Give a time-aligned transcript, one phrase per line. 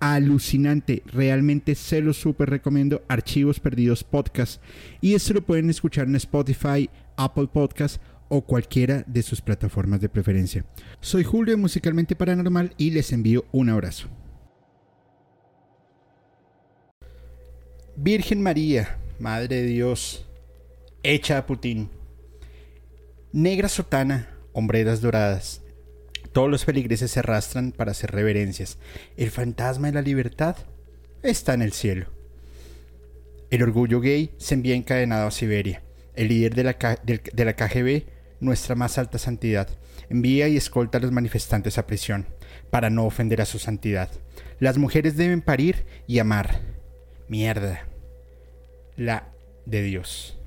[0.00, 1.02] alucinante.
[1.06, 3.02] Realmente se lo súper recomiendo.
[3.08, 4.62] Archivos Perdidos Podcast.
[5.00, 10.08] Y esto lo pueden escuchar en Spotify, Apple Podcast o cualquiera de sus plataformas de
[10.08, 10.64] preferencia.
[11.00, 14.08] Soy Julio Musicalmente Paranormal y les envío un abrazo.
[17.96, 20.26] Virgen María, Madre de Dios,
[21.02, 21.90] hecha a Putin.
[23.32, 25.62] Negra sotana, hombreras doradas,
[26.32, 28.78] todos los feligreses se arrastran para hacer reverencias.
[29.16, 30.56] El fantasma de la libertad
[31.22, 32.06] está en el cielo.
[33.50, 35.82] El orgullo gay se envía encadenado a Siberia.
[36.14, 38.04] El líder de la, de la KGB,
[38.40, 39.68] nuestra más alta santidad,
[40.08, 42.26] envía y escolta a los manifestantes a prisión,
[42.70, 44.10] para no ofender a su santidad.
[44.60, 46.60] Las mujeres deben parir y amar.
[47.28, 47.88] Mierda.
[48.96, 49.32] La
[49.66, 50.38] de Dios.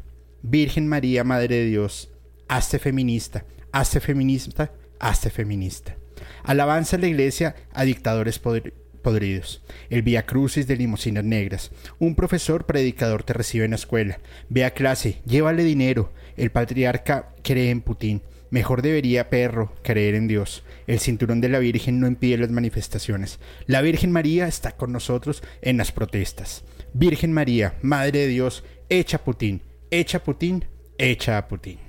[0.41, 2.11] Virgen María, Madre de Dios,
[2.47, 4.71] hazte feminista, hazte feminista
[5.03, 5.97] hazte feminista.
[6.43, 9.61] Alabanza a la iglesia a dictadores podridos.
[9.89, 11.71] El Vía Crucis de limosinas negras.
[11.99, 14.19] Un profesor predicador te recibe en la escuela.
[14.49, 16.11] Ve a clase, llévale dinero.
[16.37, 18.21] El patriarca cree en Putin.
[18.49, 20.63] Mejor debería, perro, creer en Dios.
[20.87, 23.39] El cinturón de la Virgen no impide las manifestaciones.
[23.65, 26.63] La Virgen María está con nosotros en las protestas.
[26.93, 30.65] Virgen María, Madre de Dios, echa a Putin, echa a Putin,
[30.99, 31.79] echa a Putin.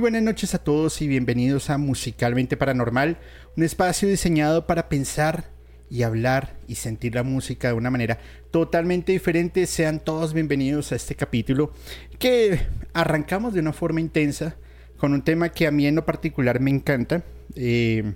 [0.00, 3.18] Muy buenas noches a todos y bienvenidos a Musicalmente Paranormal,
[3.54, 5.50] un espacio diseñado para pensar
[5.90, 8.18] y hablar y sentir la música de una manera
[8.50, 9.66] totalmente diferente.
[9.66, 11.74] Sean todos bienvenidos a este capítulo
[12.18, 12.60] que
[12.94, 14.56] arrancamos de una forma intensa
[14.96, 17.22] con un tema que a mí en lo particular me encanta,
[17.54, 18.14] eh,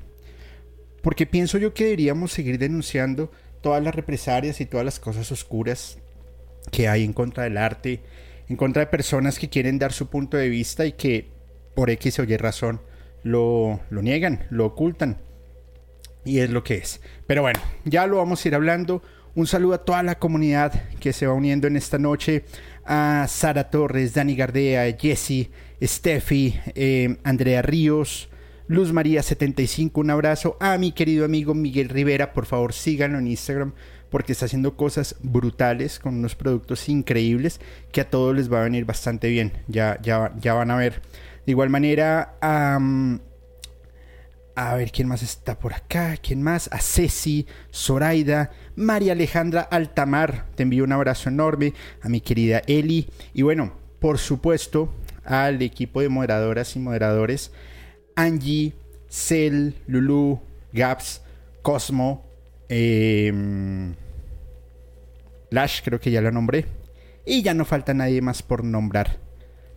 [1.03, 3.31] porque pienso yo que deberíamos seguir denunciando
[3.61, 5.99] todas las represalias y todas las cosas oscuras
[6.73, 8.01] que hay en contra del arte,
[8.49, 11.34] en contra de personas que quieren dar su punto de vista y que
[11.75, 12.81] por X o Y razón
[13.25, 15.19] lo, lo niegan, lo ocultan.
[16.25, 17.01] Y es lo que es.
[17.27, 19.03] Pero bueno, ya lo vamos a ir hablando.
[19.35, 22.45] Un saludo a toda la comunidad que se va uniendo en esta noche.
[22.87, 25.51] A Sara Torres, Dani Gardea, Jesse,
[25.83, 28.29] Steffi, eh, Andrea Ríos,
[28.69, 30.57] Luz María 75, un abrazo.
[30.61, 33.75] A mi querido amigo Miguel Rivera, por favor síganlo en Instagram
[34.11, 37.61] porque está haciendo cosas brutales con unos productos increíbles
[37.91, 39.53] que a todos les va a venir bastante bien.
[39.67, 41.03] Ya, ya, ya van a ver.
[41.47, 42.79] De igual manera, a
[44.77, 50.63] ver quién más está por acá, quién más, a Ceci, Zoraida, María Alejandra Altamar, te
[50.63, 54.95] envío un abrazo enorme, a mi querida Eli, y bueno, por supuesto,
[55.25, 57.51] al equipo de moderadoras y moderadores,
[58.15, 58.75] Angie,
[59.09, 60.41] Cel, Lulu,
[60.73, 61.23] Gaps,
[61.63, 62.25] Cosmo,
[62.69, 63.95] em,
[65.51, 66.67] Lash, creo que ya lo nombré,
[67.27, 69.19] y ya no falta nadie más por nombrar,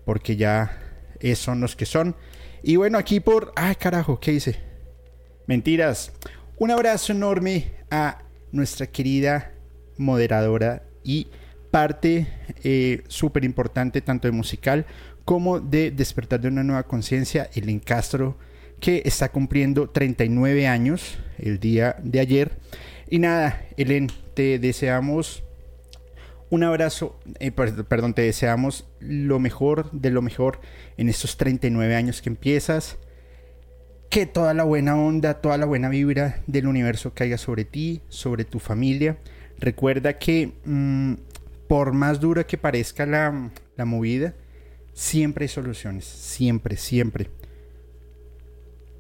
[0.05, 0.83] porque ya
[1.19, 2.15] esos son los que son.
[2.63, 3.53] Y bueno, aquí por...
[3.55, 4.59] Ay, carajo, ¿qué hice?
[5.45, 6.11] Mentiras.
[6.57, 9.53] Un abrazo enorme a nuestra querida
[9.97, 11.27] moderadora y
[11.71, 12.27] parte
[12.63, 14.85] eh, súper importante tanto de musical
[15.25, 18.37] como de despertar de una nueva conciencia, el Encastro,
[18.79, 22.57] que está cumpliendo 39 años el día de ayer.
[23.09, 25.43] Y nada, Elen, te deseamos
[26.49, 30.59] un abrazo, eh, perdón, te deseamos lo mejor de lo mejor
[30.95, 32.97] en estos 39 años que empiezas.
[34.09, 38.45] Que toda la buena onda, toda la buena vibra del universo caiga sobre ti, sobre
[38.45, 39.17] tu familia.
[39.59, 41.15] Recuerda que mm,
[41.67, 44.33] por más dura que parezca la, la movida,
[44.93, 47.29] siempre hay soluciones, siempre, siempre.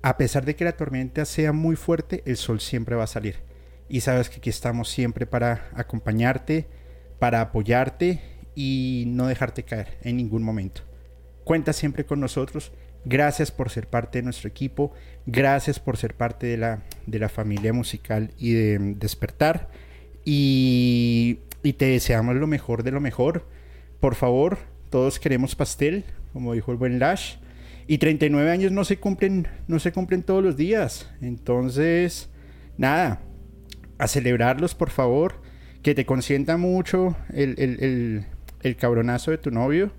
[0.01, 3.37] A pesar de que la tormenta sea muy fuerte, el sol siempre va a salir.
[3.89, 6.67] y sabes que aquí estamos siempre para acompañarte,
[7.19, 8.21] para apoyarte
[8.55, 10.81] y no dejarte caer en ningún momento.
[11.43, 12.71] Cuenta siempre con nosotros.
[13.05, 14.91] Gracias por ser parte de nuestro equipo.
[15.25, 19.69] Gracias por ser parte de la, de la familia musical y de despertar.
[20.25, 23.45] Y, y te deseamos lo mejor de lo mejor.
[23.99, 24.57] Por favor,
[24.89, 26.03] todos queremos pastel,
[26.33, 27.35] como dijo el buen Lash.
[27.87, 31.09] Y 39 años no se cumplen, no se cumplen todos los días.
[31.21, 32.29] Entonces,
[32.77, 33.21] nada,
[33.97, 35.46] a celebrarlos, por favor.
[35.87, 38.25] Que te consienta mucho el, el,
[38.61, 39.93] el, cabronazo de tu novio.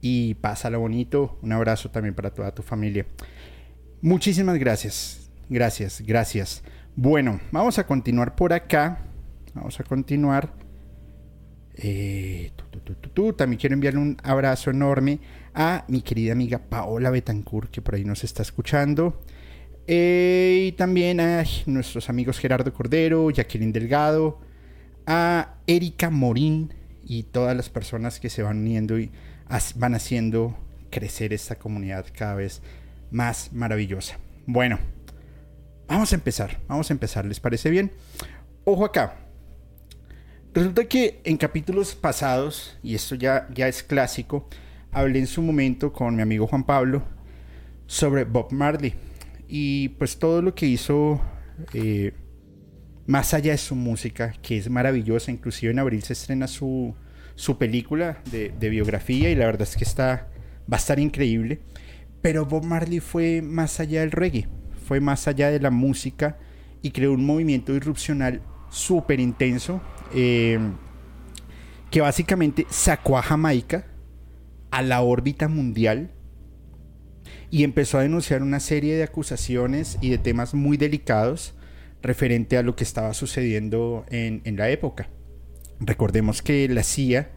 [0.00, 1.38] Y pásalo bonito.
[1.42, 3.04] Un abrazo también para toda tu familia.
[4.00, 5.28] Muchísimas gracias.
[5.50, 6.62] Gracias, gracias.
[6.94, 9.00] Bueno, vamos a continuar por acá.
[9.52, 10.54] Vamos a continuar.
[11.74, 12.52] Eh,
[13.36, 15.18] También quiero enviarle un abrazo enorme
[15.52, 19.22] a mi querida amiga Paola Betancourt, que por ahí nos está escuchando.
[19.86, 24.45] Eh, y también a nuestros amigos Gerardo Cordero, Jacqueline Delgado,
[25.06, 26.74] a Erika Morín
[27.04, 29.10] y todas las personas que se van uniendo y
[29.76, 30.56] van haciendo
[30.90, 32.62] crecer esta comunidad cada vez
[33.10, 34.18] más maravillosa.
[34.46, 34.78] Bueno,
[35.88, 37.92] vamos a empezar, vamos a empezar, ¿les parece bien?
[38.64, 39.16] Ojo acá.
[40.52, 44.48] Resulta que en capítulos pasados, y esto ya, ya es clásico,
[44.90, 47.02] hablé en su momento con mi amigo Juan Pablo
[47.86, 48.94] sobre Bob Marley
[49.48, 51.20] y pues todo lo que hizo
[51.74, 52.12] eh,
[53.06, 56.94] más allá de su música, que es maravillosa, inclusive en abril se estrena su,
[57.36, 60.28] su película de, biografía y la verdad es que está,
[60.70, 61.60] va a estar increíble,
[62.20, 64.48] pero Bob Marley fue más allá del reggae,
[64.86, 66.38] fue más allá de la música
[66.82, 69.80] y creó un movimiento irrupcional súper intenso
[70.14, 70.58] eh,
[71.90, 73.86] que básicamente sacó a Jamaica
[74.70, 76.10] a la órbita mundial
[77.50, 81.54] y empezó a denunciar una serie de acusaciones y de temas muy delicados
[82.02, 85.08] referente a lo que estaba sucediendo en, la época.
[85.80, 87.30] Recordemos que la CIA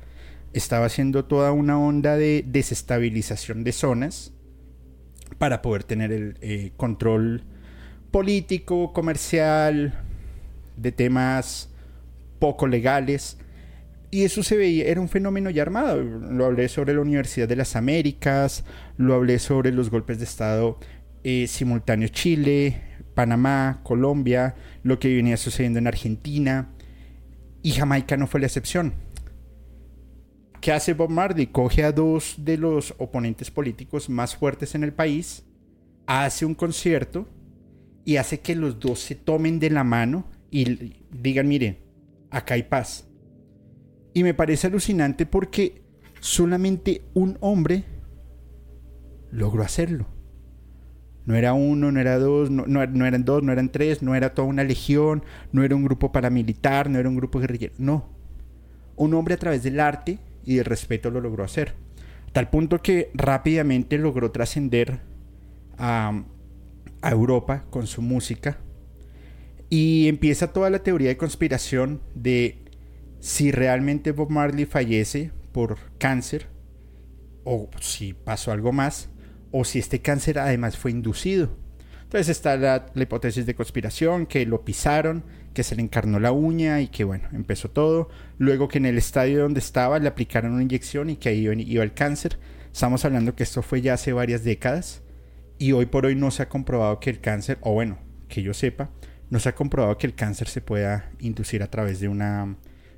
[0.53, 4.33] estaba haciendo toda una onda de desestabilización de zonas
[5.38, 7.44] para poder tener el eh, control
[8.11, 10.03] político, comercial,
[10.77, 11.69] de temas
[12.39, 13.38] poco legales
[14.12, 16.01] y eso se veía, era un fenómeno ya armado.
[16.01, 18.65] Lo hablé sobre la Universidad de las Américas,
[18.97, 20.79] lo hablé sobre los golpes de Estado
[21.23, 22.81] eh, simultáneos Chile,
[23.19, 26.69] Panamá, Colombia, lo que venía sucediendo en Argentina.
[27.62, 28.94] Y Jamaica no fue la excepción.
[30.62, 31.48] ¿Qué hace Bob Marley?
[31.48, 35.44] Coge a dos de los oponentes políticos más fuertes en el país,
[36.07, 37.27] hace un concierto
[38.06, 41.83] y hace que los dos se tomen de la mano y digan, mire,
[42.31, 43.06] acá hay paz
[44.13, 45.81] y me parece alucinante porque
[46.22, 47.83] solamente un hombre
[49.30, 50.07] logró hacerlo.
[51.29, 54.47] No era uno, no era dos, no, eran dos, no eran tres, no era toda
[54.47, 57.75] una legión, no era un grupo paramilitar, no era un grupo guerrillero.
[57.77, 58.09] No.
[58.95, 61.75] Un hombre a través del arte y del respeto lo logró hacer.
[62.31, 65.01] tal punto que rápidamente logró trascender
[65.77, 66.23] a,
[67.03, 68.57] a Europa con su música.
[69.69, 72.57] Y empieza toda la teoría de conspiración de
[73.19, 76.47] si realmente Bob Marley fallece por cáncer,
[77.43, 79.09] o si pasó algo más,
[79.51, 81.50] o si este cáncer además fue inducido.
[82.04, 86.82] Entonces está la, hipótesis de conspiración, que lo pisaron, que se le encarnó la uña
[86.82, 88.10] y que bueno, empezó todo.
[88.39, 91.84] Luego que en el estadio donde estaba le aplicaron una inyección y que ahí iba
[91.84, 92.39] el cáncer.
[92.74, 95.03] Estamos hablando que esto fue ya hace varias décadas
[95.60, 98.56] y hoy por hoy no se ha comprobado que el cáncer, o bueno, que yo
[98.56, 98.89] sepa,
[99.29, 102.56] no se ha comprobado que el cáncer se pueda inducir a través de una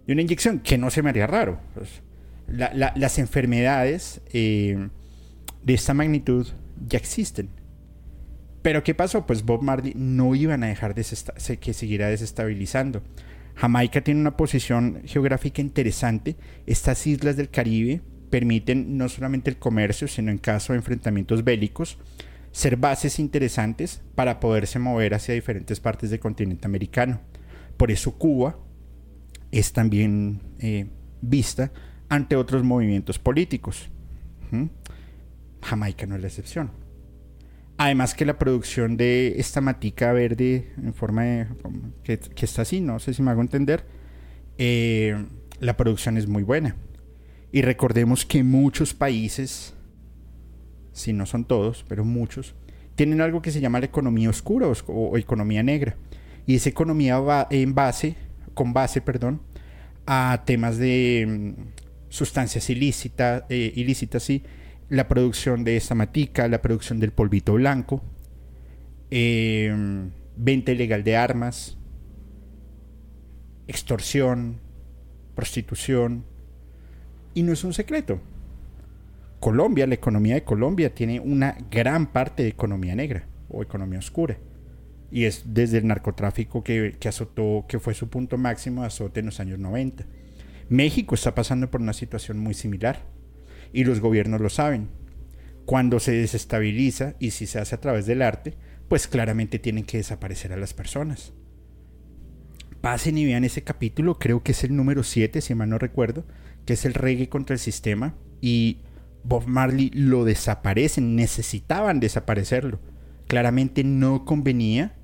[0.08, 1.60] de una inyección, que no se me haría raro.
[1.74, 2.02] Pues,
[2.48, 4.90] las enfermedades eh,
[5.64, 6.48] de esta magnitud
[6.88, 7.50] ya existen.
[8.62, 9.26] Pero ¿qué pasó?
[9.26, 11.04] Pues Bob Marley no iban a dejar de
[11.58, 13.02] que siguiera desestabilizando.
[13.56, 16.36] Jamaica tiene una posición geográfica interesante.
[16.66, 21.98] Estas islas del Caribe permiten no solamente el comercio, sino en caso de enfrentamientos bélicos,
[22.52, 27.20] ser bases interesantes para poderse mover hacia diferentes partes del continente americano.
[27.78, 28.58] Por eso Cuba
[29.52, 30.88] es también eh,
[31.22, 31.72] vista
[32.10, 33.90] ante otros movimientos políticos.
[35.62, 36.72] Jamaica no es la excepción.
[37.78, 41.48] Además que la producción de esta matica verde en forma de...
[42.04, 43.86] que, está así, no sé si me hago entender,
[44.58, 45.26] eh,
[45.60, 46.76] la producción es muy buena.
[47.52, 49.74] Y recordemos que muchos países,
[50.94, 52.56] si no son todos, pero muchos,
[52.96, 55.98] tienen algo que se llama la economía oscura o, o economía negra.
[56.46, 58.16] Y esa economía va en base
[58.54, 59.42] con base, perdón,
[60.06, 64.44] a temas de mm, sustancias ilícitas, eh, ilícitas, sí,
[64.92, 68.04] la producción de esta matica, la producción del polvito blanco,
[69.10, 71.78] em, venta ilegal de armas,
[73.68, 74.60] extorsión,
[75.34, 76.26] prostitución.
[77.34, 78.20] Y no es un secreto.
[79.40, 84.38] Colombia, la economía de Colombia tiene una gran parte de economía negra o economía oscura.
[85.10, 89.22] Y es desde el narcotráfico que, que azotó, que fue su punto máximo de azote
[89.22, 90.04] en los años 90.
[90.68, 93.06] México está pasando por una situación muy similar.
[93.74, 94.90] Y los gobiernos lo saben.
[95.66, 98.56] Cuando se desestabiliza y si se hace a través del arte,
[98.88, 101.34] pues claramente tienen que desaparecer a las personas.
[102.82, 106.26] Pasen y vean ese capítulo, creo que es el número 7, si mal no recuerdo,
[106.66, 108.16] que es el reggae contra el sistema.
[108.42, 108.80] Y
[109.24, 112.80] Bob Marley lo desaparecen, necesitaban desaparecerlo.
[113.28, 114.96] Claramente no convenía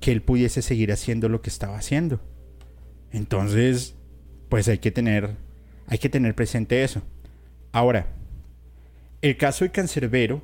[0.00, 2.20] que él pudiese seguir haciendo lo que estaba haciendo.
[3.10, 3.96] Entonces,
[4.48, 5.36] pues hay que tener,
[5.86, 7.02] hay que tener presente eso.
[7.76, 8.06] Ahora,
[9.20, 10.40] el caso de Cancerbero,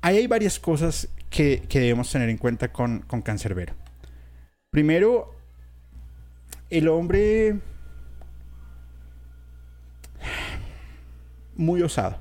[0.00, 3.74] hay varias cosas que, debemos tener en cuenta con, con Cancerbero.
[4.70, 5.34] Primero,
[6.70, 7.58] el hombre
[11.56, 12.20] muy osado.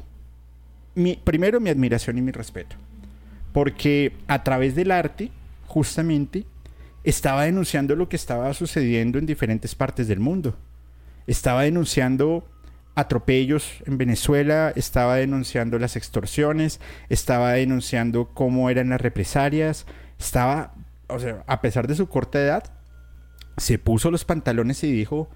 [1.24, 2.78] primero mi admiración y mi respeto.
[3.54, 5.30] Porque a través del arte,
[5.68, 6.48] justamente,
[7.04, 10.58] estaba denunciando lo que estaba sucediendo en diferentes partes del mundo.
[11.28, 12.44] Estaba denunciando
[12.98, 19.86] atropellos en Venezuela, estaba denunciando las extorsiones, estaba denunciando cómo eran las represalias,
[20.18, 20.74] estaba,
[21.06, 22.64] o sea, a pesar de su corta edad,
[23.56, 25.30] se puso los pantalones y dijo,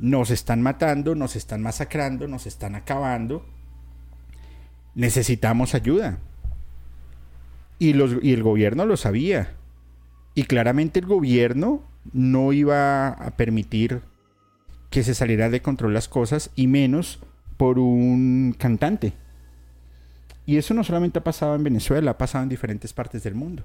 [0.00, 3.46] nos están matando, nos están masacrando, nos están acabando,
[4.96, 6.18] necesitamos ayuda.
[7.78, 9.54] Y, los, y el gobierno lo sabía.
[10.34, 14.02] Y claramente el gobierno no iba a permitir
[14.94, 17.18] que se saliera de control las cosas y menos
[17.56, 19.12] por un cantante.
[20.46, 23.64] Y eso no solamente ha pasado en Venezuela, ha pasado en diferentes partes del mundo.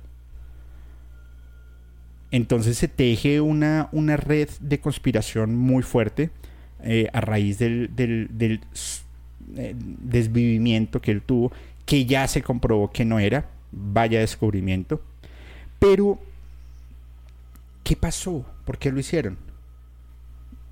[2.31, 6.31] Entonces se teje una, una red de conspiración muy fuerte
[6.81, 8.62] eh, a raíz del, del,
[9.55, 11.51] eh, desvivimiento que él tuvo,
[11.86, 15.00] que ya se comprobó que no era, vaya descubrimiento.
[15.77, 16.17] Pero,
[17.83, 18.43] ¿qué pasó?
[18.65, 19.49] ¿Por qué lo hicieron?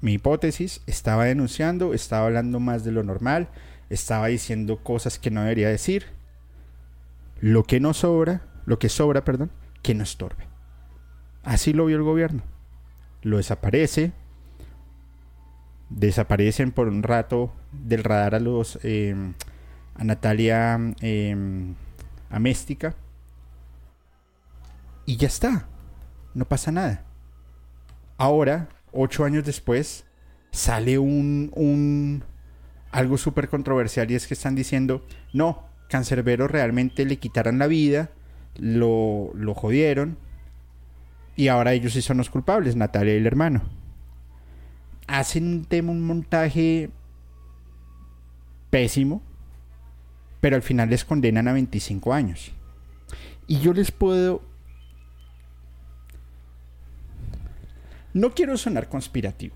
[0.01, 3.49] Mi hipótesis, estaba denunciando, estaba hablando más de lo normal,
[3.89, 6.05] estaba diciendo cosas que no debería decir.
[7.39, 9.51] Lo que no sobra, lo que sobra, perdón,
[9.81, 10.47] que no estorbe.
[11.43, 12.43] Así lo vio el gobierno.
[13.21, 14.11] Lo desaparece.
[15.89, 19.33] Desaparecen por un rato del radar a los em,
[19.95, 21.73] a Natalia eh,
[22.29, 22.95] Améstica.
[25.05, 25.67] Y ya está.
[26.33, 27.05] No pasa nada.
[28.17, 30.05] Ahora, ocho años después,
[30.51, 32.23] sale un, un
[32.91, 38.09] algo súper controversial y es que están diciendo, no, Cancerbero realmente le quitaron la vida,
[38.55, 40.17] lo, lo jodieron,
[41.35, 43.61] y ahora ellos sí son los culpables, Natalia y el hermano.
[45.05, 46.89] Hacen un tema, un montaje
[48.71, 49.21] pésimo,
[50.41, 52.51] pero al final les condenan a 25 años.
[53.45, 54.41] Y yo les puedo...
[58.17, 59.55] No quiero sonar conspirativo,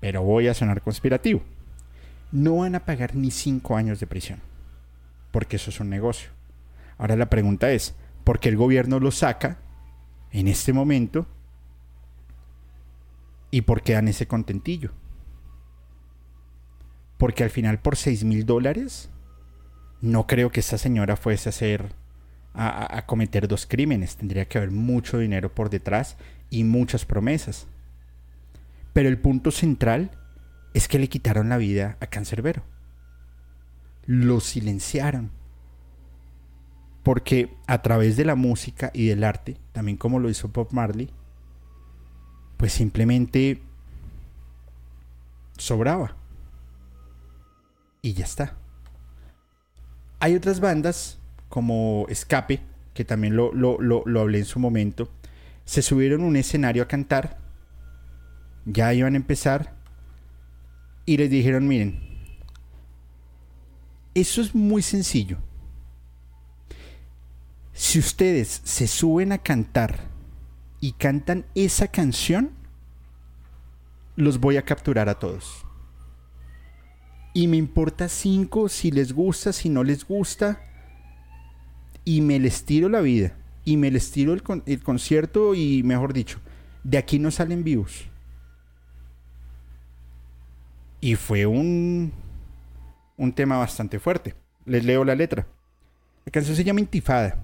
[0.00, 1.42] pero voy a sonar conspirativo.
[2.30, 4.40] No van a pagar ni 5 años de prisión,
[5.30, 6.30] porque eso es un negocio.
[6.98, 9.58] Ahora la pregunta es, ¿por qué el gobierno lo saca
[10.32, 11.26] en este momento
[13.50, 14.90] y por qué dan ese contentillo.
[17.18, 19.10] Porque al final por 6 mil dólares
[20.00, 21.94] no creo que esta señora fuese a hacer
[22.54, 24.16] a, cometer dos crímenes.
[24.16, 26.16] Tendría que haber mucho dinero por detrás
[26.52, 27.66] y muchas promesas.
[28.92, 30.12] Pero el punto central
[30.74, 32.62] es que le quitaron la vida a Cancerbero.
[34.06, 35.30] Lo silenciaron
[37.02, 41.10] porque a través de la música y del arte, también como lo hizo Bob Marley,
[42.56, 43.60] pues simplemente
[45.58, 46.14] sobraba.
[48.02, 48.56] Y ya está.
[50.20, 51.18] Hay otras bandas
[51.48, 52.60] como Escape,
[52.94, 55.08] que también lo, lo, hablé en su momento,
[55.64, 57.38] se subieron a un escenario a cantar,
[58.64, 59.76] ya iban a empezar,
[61.06, 62.00] y les dijeron, miren,
[64.14, 65.38] eso es muy sencillo
[67.72, 70.08] si ustedes se suben a cantar
[70.80, 72.52] y cantan esa canción,
[74.16, 75.64] los voy a capturar a todos.
[77.34, 80.60] Y me importa cinco si les gusta, si no les gusta.
[82.04, 83.36] Y me les tiro la vida.
[83.64, 86.38] Y me les tiro el, el concierto y, mejor dicho,
[86.82, 88.06] de aquí no salen vivos.
[91.00, 92.12] Y fue un,
[93.16, 94.34] un tema bastante fuerte.
[94.64, 95.46] Les leo la letra.
[96.24, 97.42] La canción se llama Intifada.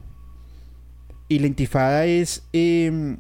[1.29, 3.19] Y la intifada es em,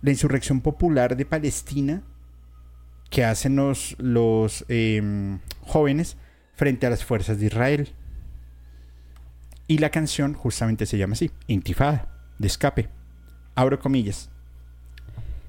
[0.00, 2.02] la insurrección popular de Palestina
[3.10, 6.16] que hacen los, los em, jóvenes
[6.54, 7.88] frente a las fuerzas de Israel.
[9.66, 12.88] Y la canción justamente se llama así, Intifada, de escape.
[13.54, 14.30] Abro comillas.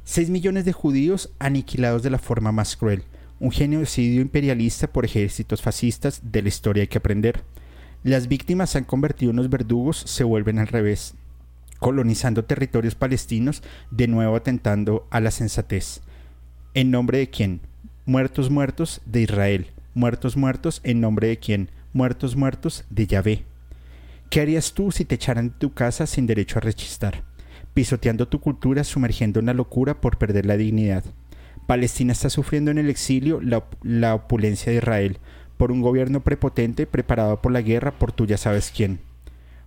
[0.03, 3.03] Seis millones de judíos aniquilados de la forma más cruel.
[3.39, 7.43] Un genocidio imperialista por ejércitos fascistas de la historia hay que aprender.
[8.03, 11.15] Las víctimas se han convertido en los verdugos, se vuelven al revés,
[11.79, 16.01] colonizando territorios palestinos, de nuevo atentando a la sensatez.
[16.74, 17.62] ¿En nombre de quién?
[18.05, 19.67] Muertos, muertos de Israel.
[19.93, 21.69] Muertos, muertos en nombre de quién?
[21.93, 23.49] Muertos, muertos de Yahvé.
[24.29, 27.24] ¿Qué harías tú si te echaran de tu casa sin derecho a rechistar?
[27.74, 31.03] Pisoteando tu cultura, sumergiendo en la locura por perder la dignidad.
[31.65, 35.17] Palestina está sufriendo en el exilio la, opulencia de Israel,
[35.57, 39.00] por un gobierno prepotente preparado por la guerra por tú ya sabes quién.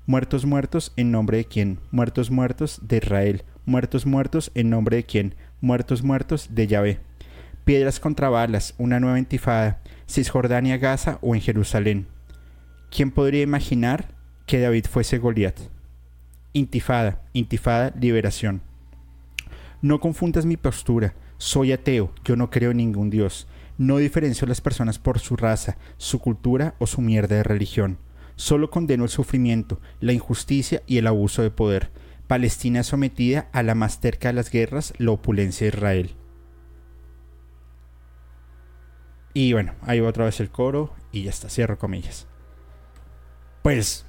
[0.07, 1.81] Muertos, muertos en nombre de quién?
[1.91, 3.43] Muertos, muertos de Israel.
[3.67, 5.35] Muertos, muertos en nombre de quién?
[5.61, 7.01] Muertos, muertos de Yahvé.
[7.65, 12.07] Piedras contra balas, una nueva intifada, Cisjordania, Gaza o en Jerusalén.
[12.91, 14.22] ¿Quién podría imaginar
[14.53, 15.59] que David fuese Goliat?
[16.53, 18.61] Intifada, intifada, liberación.
[19.81, 21.15] No confundas mi postura.
[21.39, 23.49] Soy ateo, yo no creo en ningún Dios.
[23.79, 27.97] No diferencio a las personas por su raza, su cultura o su mierda de religión.
[28.37, 31.89] Solo condeno el sufrimiento, la injusticia y el abuso de poder.
[32.27, 36.11] Palestina sometida a la más cerca de las guerras, la opulencia de Israel.
[39.33, 42.27] Y bueno, ahí va otra vez el coro y ya está, cierro comillas.
[43.63, 44.05] Pues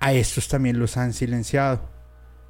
[0.00, 1.88] a estos también los han silenciado.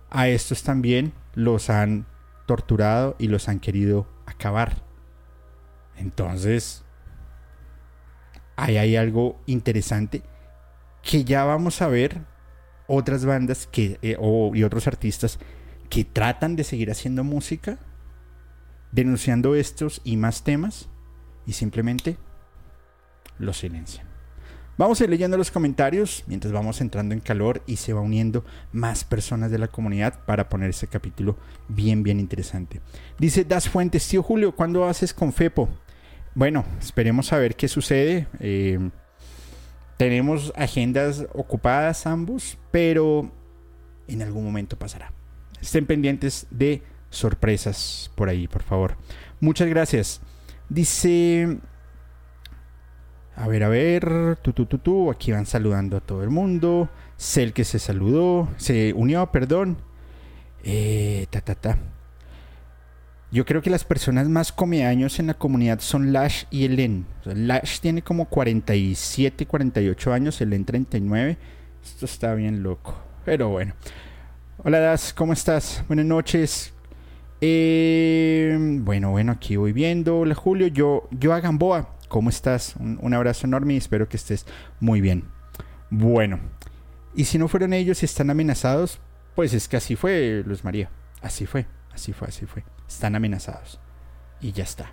[0.09, 2.07] A estos también los han
[2.47, 4.83] torturado y los han querido acabar.
[5.97, 6.85] Entonces,
[8.57, 10.23] ahí hay algo interesante
[11.03, 12.23] que ya vamos a ver
[12.87, 14.17] otras bandas que, eh,
[14.55, 15.39] y otros artistas
[15.89, 17.79] que tratan de seguir haciendo música,
[18.93, 20.89] denunciando estos y más temas,
[21.47, 22.17] y simplemente
[23.39, 24.10] los silencian.
[24.81, 28.47] Vamos a ir leyendo los comentarios mientras vamos entrando en calor y se va uniendo
[28.73, 31.37] más personas de la comunidad para poner ese capítulo
[31.69, 32.81] bien, bien interesante.
[33.19, 35.69] Dice Das Fuentes, tío Julio, ¿cuándo haces con Fepo?
[36.35, 38.27] Bueno, esperemos a ver qué sucede.
[38.39, 38.79] Eh,
[39.99, 43.31] tenemos agendas ocupadas ambos, pero
[44.09, 45.13] en algún momento pasará.
[45.61, 48.97] Estén pendientes de sorpresas por ahí, por favor.
[49.41, 50.23] Muchas gracias.
[50.71, 51.59] Dice.
[53.41, 54.37] A ver, a ver.
[54.43, 55.11] Tu, tu, tu.
[55.11, 56.91] Aquí van saludando a todo el mundo.
[57.17, 58.49] Cel que se saludó.
[58.59, 59.79] Se unió, perdón.
[60.63, 61.79] Eh, ta, ta, ta.
[63.33, 64.53] Yo creo que las personas más
[64.85, 67.07] años en la comunidad son Lash y Elen.
[67.25, 71.39] Lash tiene como 47, 48 años, Elen 39.
[71.83, 72.95] Esto está bien loco.
[73.25, 73.73] Pero bueno.
[74.59, 75.83] Hola Das, ¿cómo estás?
[75.89, 76.75] Buenas noches.
[77.41, 80.19] Eh, bueno, bueno, aquí voy viendo.
[80.19, 82.00] Hola Julio, yo, yo a Gamboa.
[82.11, 82.75] ¿Cómo estás?
[82.77, 84.45] Un, abrazo enorme y espero que estés
[84.81, 85.25] muy bien.
[85.89, 86.41] Bueno,
[87.15, 89.01] y si no fueron ellos y están amenazados,
[89.35, 90.91] pues es que así fue, Luz María.
[91.23, 93.81] Así fue, así fue, así fue están amenazados.
[94.41, 94.93] Y ya está.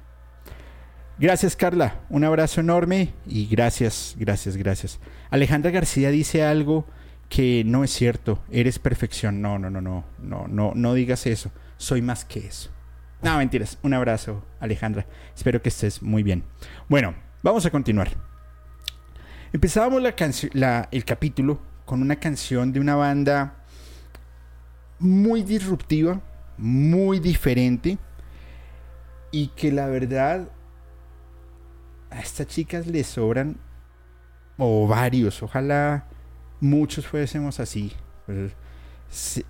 [1.19, 4.99] Gracias Carla, un abrazo enorme y gracias, gracias, gracias.
[5.31, 6.85] Alejandra García dice algo
[7.27, 9.41] que no es cierto, eres perfección.
[9.41, 11.51] No, no, no, no, no, no, no digas eso.
[11.77, 12.69] Soy más que eso.
[13.21, 13.77] No, mentiras.
[13.81, 15.05] Un abrazo, Alejandra.
[15.35, 16.43] Espero que estés muy bien.
[16.87, 18.09] Bueno, vamos a continuar.
[19.53, 20.01] Empezábamos
[20.53, 23.63] la el capítulo con una canción de una banda
[24.99, 26.21] muy disruptiva,
[26.57, 27.97] muy diferente
[29.31, 30.49] y que la verdad
[32.09, 33.57] a estas chicas les sobran
[34.57, 36.07] o varios, ojalá
[36.59, 37.93] muchos fuésemos así.
[38.25, 38.53] Pues,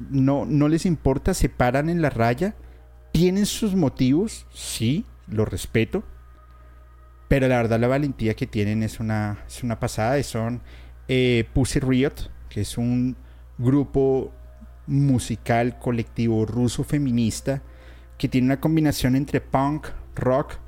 [0.10, 2.56] no, no les importa, se paran en la raya,
[3.18, 6.04] tienen sus motivos, sí, lo respeto,
[7.28, 10.62] pero la verdad la valentía que tienen es una, es una pasada, son
[11.08, 12.14] eh, Pussy Riot,
[12.48, 13.18] que es un
[13.58, 14.32] grupo
[14.86, 17.64] musical colectivo ruso feminista
[18.20, 20.60] que tiene una combinación entre punk, rock,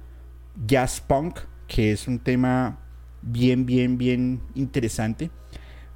[0.66, 2.80] jazz punk, que es un tema
[3.22, 5.30] bien, bien, bien interesante,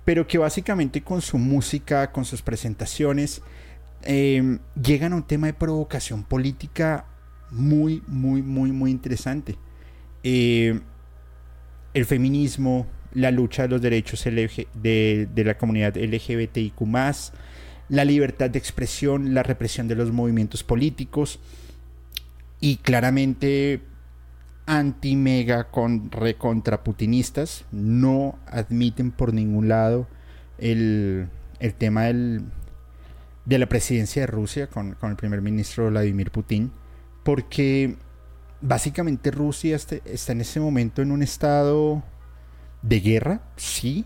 [0.05, 3.41] pero que básicamente con su música, con sus presentaciones,
[4.05, 7.05] em, llegan a un tema de provocación política
[7.51, 9.55] muy, muy, muy, muy interesante.
[10.23, 10.81] Em,
[11.93, 16.81] el feminismo, la lucha de los derechos de, la comunidad LGBTIQ,
[17.89, 21.39] la libertad de expresión, la represión de los movimientos políticos
[22.59, 23.81] y claramente
[24.65, 30.07] anti-mega con recontraputinistas no admiten por ningún lado
[30.57, 31.27] el,
[31.77, 32.45] tema del,
[33.45, 36.71] de la presidencia de Rusia con, el primer ministro Vladimir Putin,
[37.23, 37.97] porque
[38.61, 42.03] básicamente Rusia este, está en ese momento en un estado
[42.81, 44.05] de guerra, sí,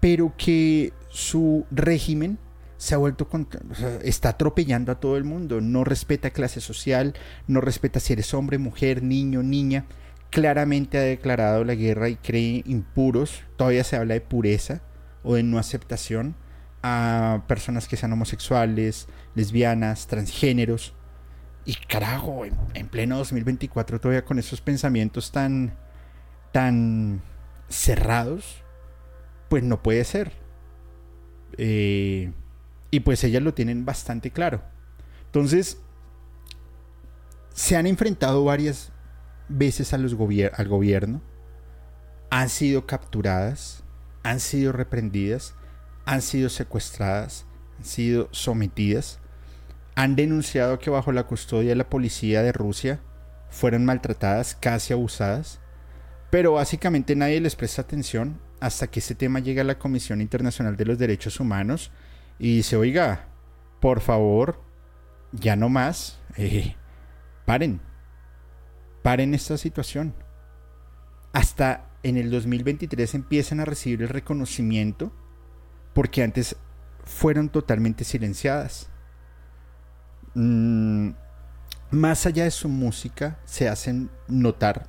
[0.00, 2.38] pero que su régimen
[2.76, 3.28] se ha vuelto
[4.02, 7.14] está atropellando a todo el mundo, no respeta clase social,
[7.46, 9.84] no respeta si eres hombre, mujer, niño, niña,
[10.30, 14.82] claramente ha declarado la guerra y cree impuros, todavía se habla de pureza
[15.22, 16.34] o de no aceptación
[16.82, 20.94] a personas que sean homosexuales, lesbianas, transgéneros.
[21.64, 25.76] Y carajo, en, pleno 2024 todavía con esos pensamientos tan,
[26.50, 27.22] tan
[27.68, 28.62] cerrados,
[29.48, 30.32] pues no puede ser.
[31.56, 32.32] Eh,
[32.90, 34.62] y pues ellas lo tienen bastante claro.
[35.26, 35.78] Entonces,
[37.54, 38.90] se han enfrentado varias
[39.48, 41.22] veces al gobierno,
[42.30, 43.84] han sido capturadas,
[44.22, 45.54] han sido reprendidas,
[46.04, 47.46] han sido secuestradas,
[47.78, 49.18] han sido sometidas,
[49.94, 53.00] han denunciado que bajo la custodia de la policía de Rusia
[53.50, 55.60] fueron maltratadas, casi abusadas,
[56.30, 60.76] pero básicamente nadie les presta atención hasta que ese tema llega a la Comisión Internacional
[60.76, 61.90] de los Derechos Humanos
[62.38, 63.26] y dice, oiga,
[63.80, 64.62] por favor,
[65.32, 66.76] ya no más, eh,
[67.44, 67.80] paren,
[69.02, 70.14] paren esta situación.
[71.32, 75.12] Hasta en el 2023 empiezan a recibir el reconocimiento
[75.94, 76.56] porque antes
[77.04, 78.88] fueron totalmente silenciadas.
[80.34, 81.10] Mm,
[81.90, 84.88] más allá de su música, se hacen notar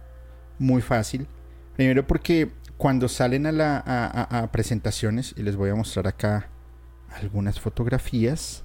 [0.58, 1.28] muy fácil.
[1.76, 6.50] Primero porque cuando salen a, la, presentaciones, y les voy a mostrar acá
[7.10, 8.64] algunas fotografías,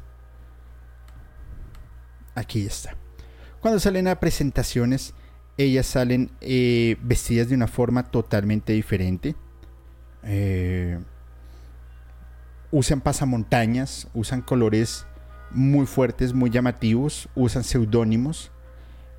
[2.35, 2.96] aquí está.
[3.61, 5.14] Cuando salen a presentaciones,
[5.57, 9.35] ellas salen eh, vestidas de una forma totalmente diferente.
[10.22, 11.01] Eh,
[12.70, 15.07] usan pasamontañas, usan colores
[15.50, 18.50] muy fuertes, muy llamativos, usan seudónimos.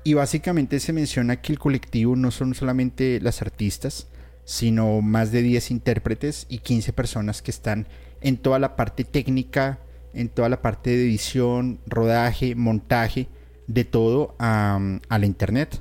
[0.02, 4.08] Y básicamente se menciona que el colectivo no son solamente las artistas,
[4.44, 7.86] sino más de 10 intérpretes y 15 personas que están
[8.20, 9.78] en toda la parte técnica,
[10.14, 13.28] en toda la parte de edición, rodaje, montaje,
[13.66, 15.80] de todo a, la internet,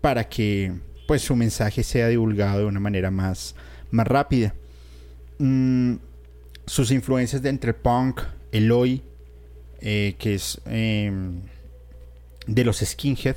[0.00, 0.72] para que
[1.08, 3.54] pues su mensaje sea divulgado de una manera más,
[3.90, 4.54] más rápida.
[5.38, 5.94] Mm,
[6.66, 8.20] sus influencias de entre punk,
[8.52, 9.02] Eloy,
[9.80, 11.42] eh, que es em,
[12.46, 13.36] de los skinhead.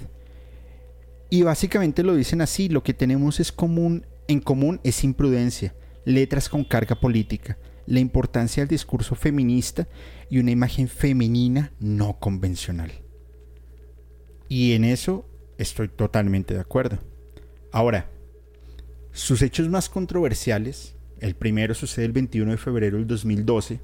[1.29, 5.73] Y básicamente lo dicen así, lo que tenemos es común, en común es imprudencia,
[6.05, 7.57] letras con carga política,
[7.87, 9.87] la importancia del discurso feminista
[10.29, 12.91] y una imagen femenina no convencional.
[14.47, 16.99] Y en eso estoy totalmente de acuerdo.
[17.71, 18.09] Ahora,
[19.11, 23.79] sus hechos más controversiales el primero sucede el 21 de febrero del 2012,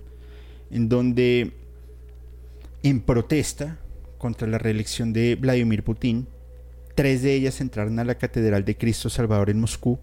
[0.69, 1.51] en donde,
[2.83, 3.79] en protesta
[4.19, 6.27] contra la reelección de Vladimir Putin,
[6.93, 9.97] tres de ellas entraron a la Catedral de Cristo Salvador en Moscú,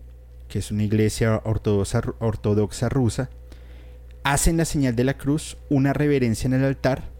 [0.48, 3.30] que es una iglesia ortodoxa, rusa,
[4.24, 7.10] hacen la señal de la cruz, una reverencia en el altar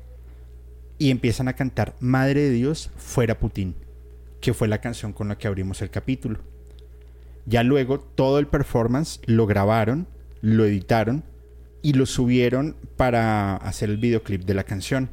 [0.98, 3.76] y empiezan a cantar Madre de Dios, fuera Putin,
[4.40, 6.40] que fue la canción con la que abrimos el capítulo.
[7.48, 10.06] Ya luego todo el performance lo grabaron,
[10.42, 11.24] lo editaron
[11.80, 15.08] y lo subieron para hacer el videoclip de la canción.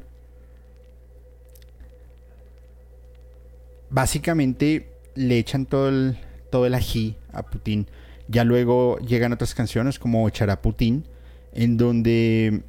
[3.88, 6.18] Básicamente le echan todo el,
[6.50, 7.86] todo el ají a Putin.
[8.28, 11.06] Ya luego llegan otras canciones como Echará Putin,
[11.54, 12.64] en donde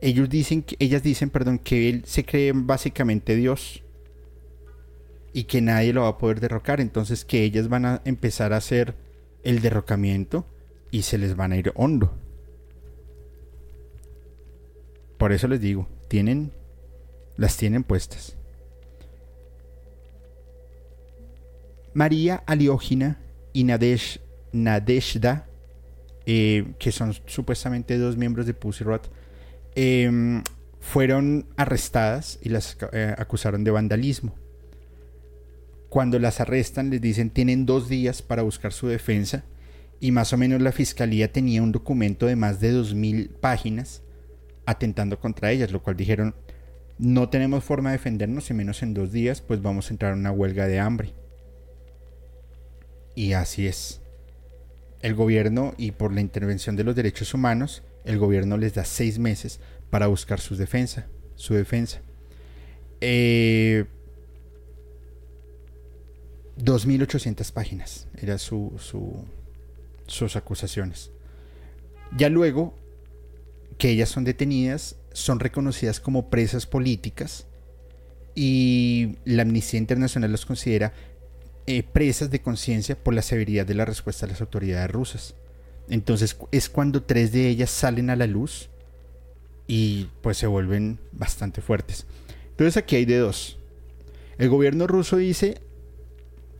[0.00, 3.84] ellos dicen, ellas dicen, perdón, que él se cree básicamente Dios
[5.32, 6.80] y que nadie lo va a poder derrocar.
[6.80, 8.94] Entonces que ellas van a empezar a hacer
[9.42, 10.46] el derrocamiento
[10.90, 12.16] y se les van a ir hondo.
[15.18, 16.52] Por eso les digo, tienen,
[17.36, 18.36] las tienen puestas.
[21.92, 23.20] María Aliógina
[23.52, 24.20] y Nadesh,
[24.52, 25.46] Nadeshda,
[26.26, 29.10] eh, que son supuestamente dos miembros de Pussy Riot,
[29.74, 30.42] em,
[30.80, 34.34] fueron arrestadas y las eh, acusaron de vandalismo.
[35.90, 39.44] Cuando las arrestan les dicen tienen dos días para buscar su defensa
[39.98, 44.02] y más o menos la fiscalía tenía un documento de más de 2.000 páginas
[44.64, 46.34] atentando contra ellas, lo cual dijeron
[46.98, 50.20] no tenemos forma de defendernos y menos en dos días pues vamos a entrar en
[50.20, 51.12] una huelga de hambre.
[53.16, 54.00] Y así es.
[55.02, 59.18] El gobierno y por la intervención de los derechos humanos, el gobierno les da seis
[59.18, 59.58] meses
[59.90, 61.08] para buscar su defensa.
[61.34, 62.00] Su defensa.
[63.00, 63.86] Eh,
[66.62, 68.72] 2.800 páginas, era su,
[70.06, 71.10] sus acusaciones.
[72.16, 72.74] Ya luego
[73.78, 77.46] que ellas son detenidas, son reconocidas como presas políticas
[78.34, 80.92] y la Amnistía Internacional los considera
[81.66, 85.34] eh, presas de conciencia por la severidad de la respuesta de las autoridades rusas.
[85.88, 88.70] Entonces es cuando tres de ellas salen a la luz
[89.66, 92.06] y pues se vuelven bastante fuertes.
[92.50, 93.56] Entonces aquí hay de dos.
[94.38, 95.60] El gobierno ruso dice,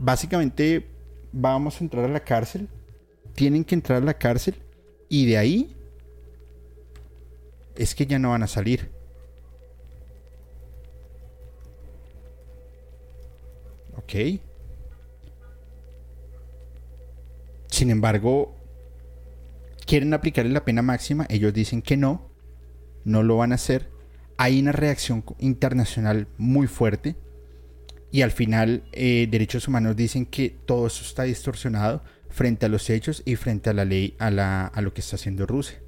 [0.01, 0.87] básicamente
[1.31, 2.69] vamos a entrar a la cárcel,
[3.35, 4.57] tienen que entrar a la cárcel
[5.09, 5.77] y de ahí
[7.77, 8.91] es que ya no van a salir.
[13.97, 14.41] Ok.
[17.67, 18.55] Sin embargo,
[19.87, 22.31] quieren aplicarle la pena máxima, ellos dicen que no,
[23.05, 23.91] no lo van a hacer.
[24.39, 27.17] Hay una reacción internacional muy fuerte
[28.13, 32.91] y al final eh, derechos humanos dicen que todo eso está distorsionado frente a los
[32.91, 35.79] hechos y frente a la ley, a, la, a lo que está haciendo Rusia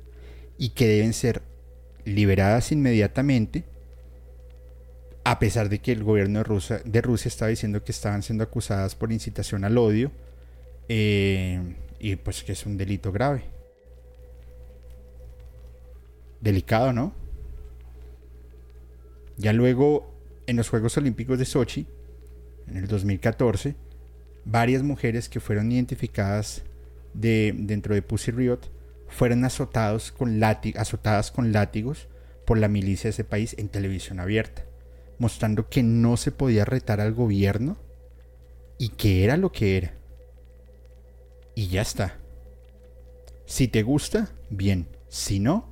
[0.58, 1.42] y que deben ser
[2.04, 3.64] liberadas inmediatamente
[5.24, 8.44] a pesar de que el gobierno de Rusia, de Rusia estaba diciendo que estaban siendo
[8.44, 10.10] acusadas por incitación al odio
[10.88, 11.60] eh,
[12.00, 13.44] y pues que es un delito grave.
[16.40, 17.14] Delicado, ¿no?
[19.36, 20.12] Ya luego,
[20.46, 21.86] en los Juegos Olímpicos de Sochi,
[22.72, 23.74] en el 2014,
[24.44, 26.62] varias mujeres que fueron identificadas
[27.12, 28.60] de, dentro de Pussy Riot
[29.08, 30.14] fueron azotados
[30.76, 32.08] azotadas con látigos
[32.46, 34.64] por la milicia de ese país en televisión abierta,
[35.18, 37.76] mostrando que no se podía retar al gobierno
[38.78, 39.92] y que era lo que era.
[41.54, 42.16] Y ya está.
[43.44, 44.88] Si te gusta, bien.
[45.08, 45.68] Si no,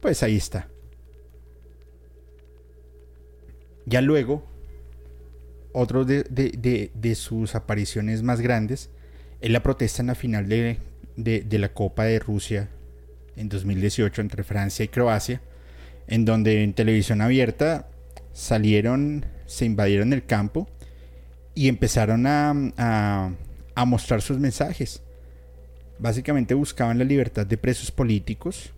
[0.00, 0.68] pues ahí está.
[3.84, 4.49] Ya luego,
[5.72, 8.90] otro de, sus apariciones más grandes
[9.40, 10.78] es la protesta en la final de,
[11.50, 12.68] la Copa de Rusia
[13.36, 15.40] en 2018 entre Francia y Croacia,
[16.06, 17.88] en donde en televisión abierta
[18.32, 20.68] salieron, se invadieron el campo
[21.54, 23.34] y empezaron a
[23.86, 25.02] mostrar sus mensajes.
[25.98, 28.72] Básicamente buscaban la libertad de presos políticos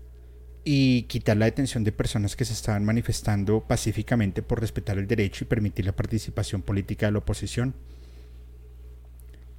[0.64, 5.44] y quitar la detención de personas que se estaban manifestando pacíficamente por respetar el derecho
[5.44, 7.74] y permitir la participación política de la oposición.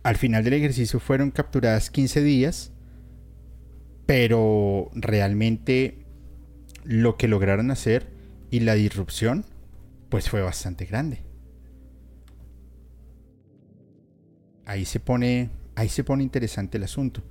[0.04, 2.72] Al final del ejercicio fueron capturadas 15 días,
[4.06, 6.06] pero realmente
[6.84, 8.08] lo que lograron hacer
[8.52, 9.46] y la disrupción
[10.10, 11.22] pues fue bastante grande.
[14.66, 17.24] Ahí se pone ahí se pone interesante el asunto.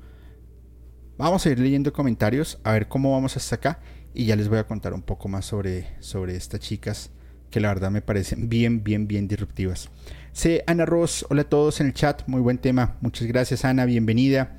[1.23, 3.79] Vamos a ir leyendo comentarios, a ver cómo vamos hasta acá
[4.13, 7.11] y ya les voy a contar un poco más sobre, sobre estas chicas
[7.49, 9.89] que la verdad me parecen bien, bien, bien disruptivas.
[10.33, 13.85] Sé Ana Ross, hola a todos en el chat, muy buen tema, muchas gracias Ana,
[13.85, 14.59] bienvenida.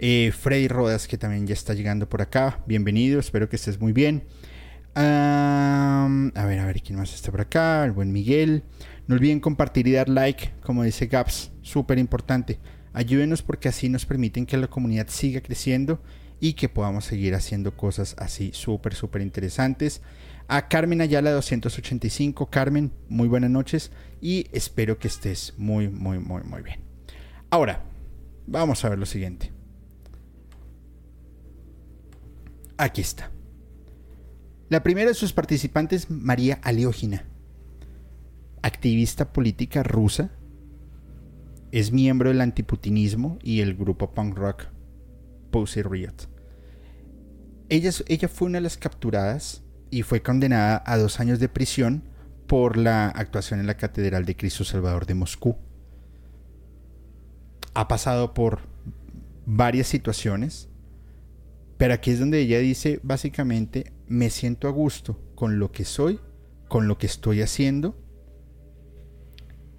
[0.00, 3.92] Eh, Freddy Rodas que también ya está llegando por acá, bienvenido, espero que estés muy
[3.92, 4.24] bien.
[4.96, 8.64] a ver, a ver quién más está por acá, el buen Miguel.
[9.06, 12.58] No olviden compartir y dar like, como dice Gaps, súper importante.
[12.92, 16.02] Ayúdenos porque así nos permiten que la comunidad siga creciendo
[16.40, 20.00] y que podamos seguir haciendo cosas así súper, súper interesantes.
[20.48, 22.50] A Carmen Ayala 285.
[22.50, 26.80] Carmen, muy buenas noches y espero que estés muy, muy, muy, muy bien.
[27.50, 27.84] Ahora,
[28.46, 29.52] vamos a ver lo siguiente.
[32.76, 33.30] Aquí está.
[34.70, 37.26] La primera de sus participantes, María Aliógina,
[38.62, 40.30] activista política rusa
[41.72, 44.66] es miembro del antiputinismo y el grupo punk rock
[45.50, 46.28] Pussy Riot.
[47.68, 52.04] Ella, ella fue una de las capturadas y fue condenada a dos años de prisión
[52.46, 55.56] por la actuación en la Catedral de Cristo Salvador de Moscú.
[57.74, 58.62] Ha pasado por
[59.46, 60.68] varias situaciones,
[61.76, 66.18] pero aquí es donde ella dice básicamente, me siento a gusto con lo que soy,
[66.68, 67.96] con lo que estoy haciendo,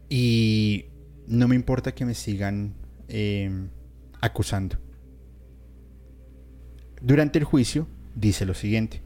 [0.07, 0.90] y
[1.27, 2.73] no me importa que me sigan
[3.07, 3.69] em,
[4.19, 4.77] acusando.
[7.01, 9.01] Durante el juicio dice lo siguiente.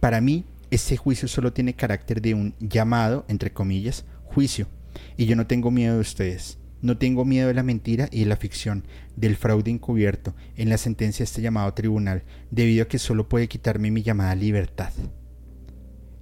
[0.00, 4.66] Para mí, este juicio solo tiene carácter de un llamado, entre comillas, juicio.
[5.16, 6.58] Y yo no tengo miedo de ustedes.
[6.80, 10.78] No tengo miedo de la mentira y de la ficción, del fraude encubierto en la
[10.78, 14.92] sentencia de este llamado tribunal, debido a que solo puede quitarme mi llamada libertad.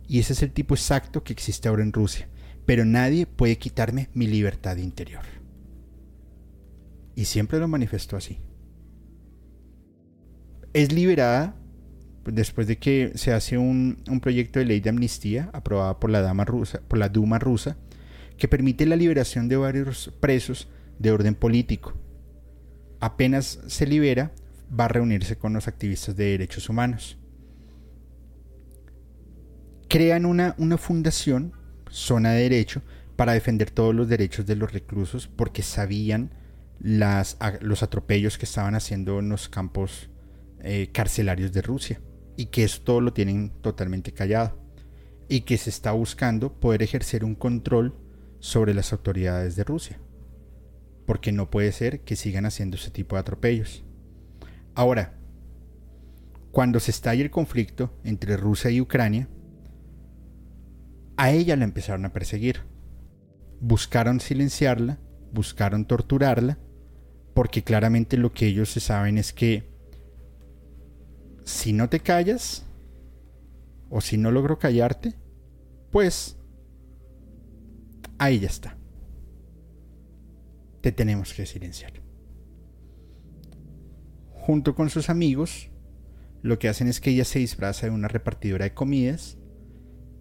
[0.09, 2.29] Y ese es el tipo exacto que existe ahora en Rusia
[2.69, 5.23] pero nadie puede quitarme mi libertad interior.
[7.15, 8.41] Y siempre lo manifestó así.
[10.75, 11.57] Es liberada
[12.27, 16.45] después de que se hace un, proyecto de ley de amnistía aprobada por la, Dama
[16.45, 17.79] rusa, por la Duma rusa
[18.37, 21.95] que permite la liberación de varios presos de orden político.
[23.01, 24.33] Apenas se libera,
[24.79, 27.17] va a reunirse con los activistas de derechos humanos.
[29.89, 31.55] crean una, una fundación,
[31.91, 32.83] zona de derecho,
[33.17, 36.31] para defender todos los derechos de los reclusos porque sabían
[36.79, 40.09] las, los atropellos que estaban haciendo en los campos
[40.61, 42.01] eh, carcelarios de Rusia
[42.37, 44.57] y que esto lo tienen totalmente callado
[45.29, 47.97] y que se está buscando poder ejercer un control
[48.39, 49.99] sobre las autoridades de Rusia
[51.09, 53.83] porque no puede ser que sigan haciendo ese tipo de atropellos.
[54.75, 55.19] Ahora,
[56.53, 59.27] cuando se estalla el conflicto entre Rusia y Ucrania,
[61.19, 62.61] a ella la empezaron a perseguir.
[63.61, 65.01] Buscaron silenciarla,
[65.33, 66.59] buscaron torturarla,
[67.35, 69.69] porque claramente lo que ellos se saben es que
[71.45, 72.65] si no te callas,
[73.91, 75.15] o si no logro callarte,
[75.91, 76.37] pues
[78.19, 78.77] ahí ya está.
[80.83, 81.95] Te tenemos que silenciar.
[84.31, 85.71] Junto con sus amigos,
[86.43, 89.37] lo que hacen es que ella se disfraza de una repartidora de comidas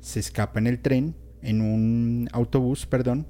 [0.07, 3.27] se escapa en el tren, en un autobús, perdón,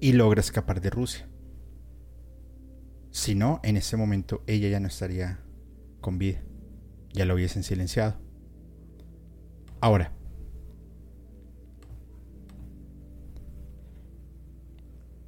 [0.00, 1.28] y logra escapar de Rusia.
[3.12, 5.38] Si no, en ese momento ella ya no estaría
[6.00, 6.42] con vida,
[7.12, 8.16] ya lo hubiesen silenciado.
[9.80, 10.12] Ahora,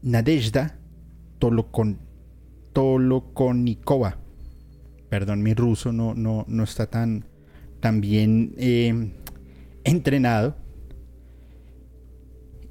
[0.03, 0.77] Nadezhda
[1.39, 2.01] Tolokon,
[2.73, 4.19] Tolokonikova,
[5.09, 7.27] perdón, mi ruso no, no, no está tan,
[7.79, 9.13] tan bien eh,
[9.85, 10.57] entrenado.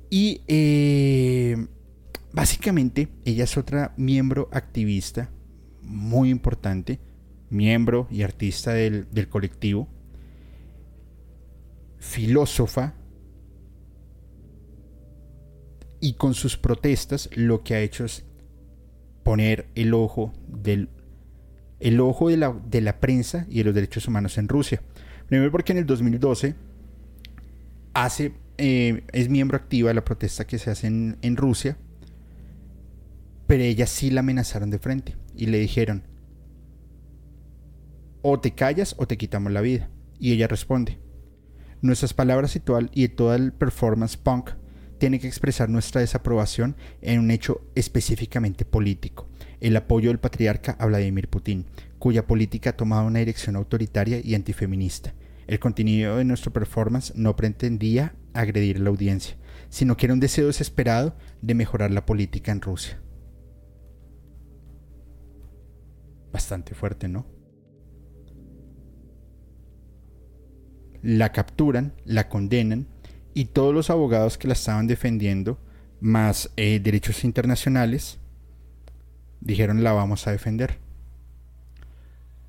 [0.10, 1.67] Y eh,
[2.34, 5.30] básicamente ella es otra miembro activista
[5.82, 7.00] muy importante,
[7.50, 9.88] miembro y artista del, del colectivo,
[12.00, 12.95] filósofa,
[16.02, 18.24] y con sus protestas lo que ha hecho es
[19.24, 20.89] poner el ojo del
[21.80, 24.82] el ojo de la, de la prensa y de los derechos humanos en Rusia.
[25.28, 26.56] Primero porque en el 2012
[28.04, 31.78] hace, eh, es miembro activa de la protesta que se hace en, Rusia,
[33.48, 36.04] pero ella sí la amenazaron de frente y le dijeron,
[38.22, 39.90] o te callas o te quitamos la vida.
[40.20, 41.00] Y ella responde,
[41.82, 44.52] nuestras palabras y, todo, y toda el performance punk
[44.98, 49.30] tiene que expresar nuestra desaprobación en un hecho específicamente político,
[49.62, 51.66] el apoyo del patriarca a Vladimir Putin,
[51.98, 55.14] cuya política ha tomado una dirección autoritaria y antifeminista.
[55.50, 59.36] El contenido de nuestro performance no pretendía agredir a la audiencia,
[59.70, 63.02] sino que era un deseo desesperado de mejorar la política en Rusia.
[66.32, 67.26] Bastante fuerte, ¿no?
[71.02, 72.88] La capturan, la condenan
[73.34, 75.60] y todos los abogados que la estaban defendiendo,
[76.00, 78.20] más eh, derechos internacionales,
[79.42, 80.88] dijeron la vamos a defender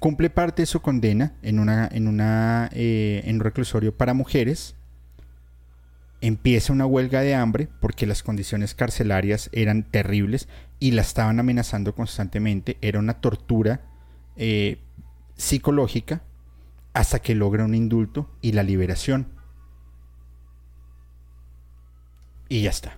[0.00, 4.74] cumple parte de su condena en, una, en, una, eh, en un reclusorio para mujeres,
[6.22, 10.48] empieza una huelga de hambre porque las condiciones carcelarias eran terribles
[10.80, 13.82] y la estaban amenazando constantemente, era una tortura
[14.36, 14.78] eh,
[15.36, 16.22] psicológica
[16.94, 19.28] hasta que logra un indulto y la liberación.
[22.48, 22.96] Y ya está.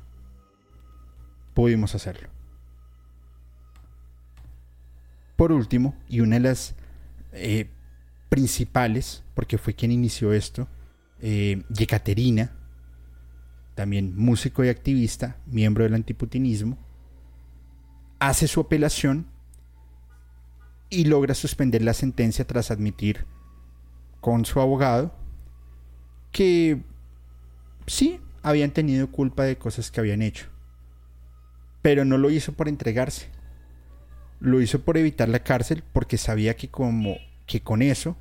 [1.52, 2.28] Pudimos hacerlo.
[5.36, 6.76] Por último, y una de las
[7.32, 7.70] eh,
[8.28, 10.68] principales, porque fue quien inició esto,
[11.20, 12.52] eh, Yekaterina,
[13.74, 16.78] también músico y activista, miembro del antiputinismo,
[18.18, 19.26] hace su apelación
[20.90, 23.24] y logra suspender la sentencia tras admitir
[24.20, 25.14] con su abogado
[26.30, 26.82] que
[27.86, 30.46] sí habían tenido culpa de cosas que habían hecho,
[31.80, 33.28] pero no lo hizo por entregarse,
[34.42, 38.16] lo hizo por evitar la cárcel porque sabía que como que con eso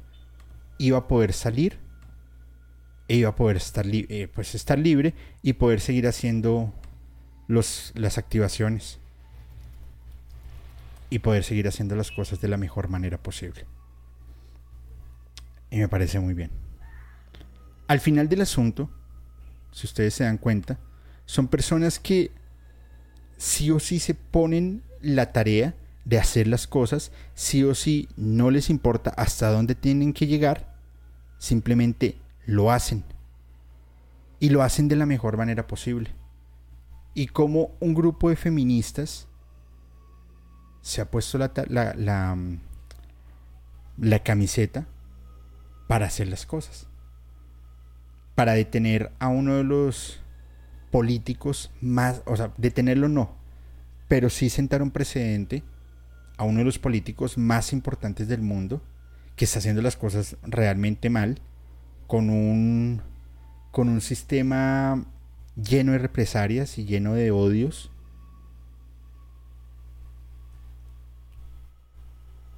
[0.77, 1.79] iba a poder salir
[3.07, 6.71] e iba a poder estar, eh, pues estar libre y poder seguir haciendo
[7.47, 8.99] los, las activaciones
[11.09, 13.65] y poder seguir haciendo las cosas de la mejor manera posible.
[15.71, 16.51] Y me parece muy bien.
[17.87, 18.91] Al final del asunto,
[19.71, 20.77] si ustedes se dan cuenta,
[21.25, 22.29] son personas que
[23.37, 25.73] sí o sí se ponen la tarea
[26.05, 30.75] de hacer las cosas, sí o sí no les importa hasta dónde tienen que llegar,
[31.37, 33.03] simplemente lo hacen.
[34.39, 36.11] Y lo hacen de la mejor manera posible.
[37.13, 39.27] Y como un grupo de feministas
[40.81, 42.37] se ha puesto la, la, la,
[43.97, 44.87] la camiseta
[45.87, 46.87] para hacer las cosas.
[48.33, 50.19] Para detener a uno de los
[50.89, 53.35] políticos más, o sea, detenerlo no,
[54.07, 55.63] pero sí sentar un precedente
[56.41, 58.81] a uno de los políticos más importantes del mundo,
[59.35, 61.39] que está haciendo las cosas realmente mal,
[62.07, 63.03] con un
[63.69, 65.05] con un sistema
[65.55, 67.91] lleno de represalias y lleno de odios.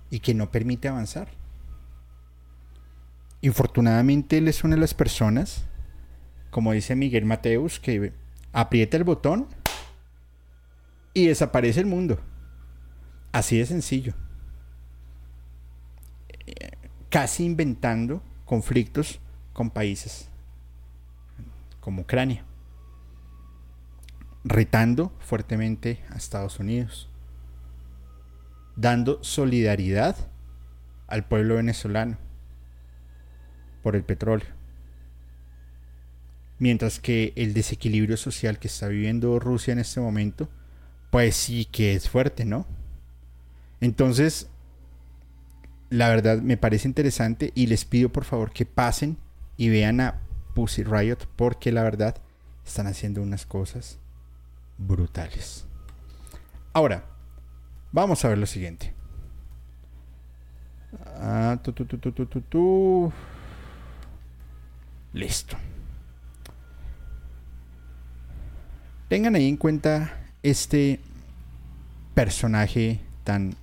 [0.10, 1.28] Y que no permite avanzar.
[3.42, 5.66] Infortunadamente él es una de las personas,
[6.52, 8.14] como dice Miguel Mateus, que
[8.54, 9.46] aprieta el botón
[11.14, 12.22] y desaparece el mundo.
[13.34, 14.14] Así de sencillo.
[17.10, 19.20] Casi inventando conflictos
[19.54, 20.30] con países
[21.80, 22.46] como Ucrania.
[24.44, 27.10] Retando fuertemente a Estados Unidos.
[28.76, 30.16] Dando solidaridad
[31.08, 32.18] al pueblo venezolano
[33.82, 34.48] por el petróleo.
[36.60, 40.50] Mientras que el desequilibrio social que está viviendo Rusia en este momento,
[41.10, 42.68] pues sí que es fuerte, ¿no?
[43.84, 44.48] Entonces,
[45.90, 49.18] la verdad me parece interesante y les pido por favor que pasen
[49.58, 50.22] y vean a
[50.56, 52.16] Pussy Riot porque la verdad
[52.66, 53.98] están haciendo unas cosas
[54.78, 55.66] brutales.
[56.72, 57.04] Ahora,
[57.92, 58.94] vamos a ver lo siguiente.
[61.18, 61.60] Ah,
[65.12, 65.58] Listo.
[69.10, 71.02] Tengan ahí en cuenta este
[72.16, 73.58] personaje tan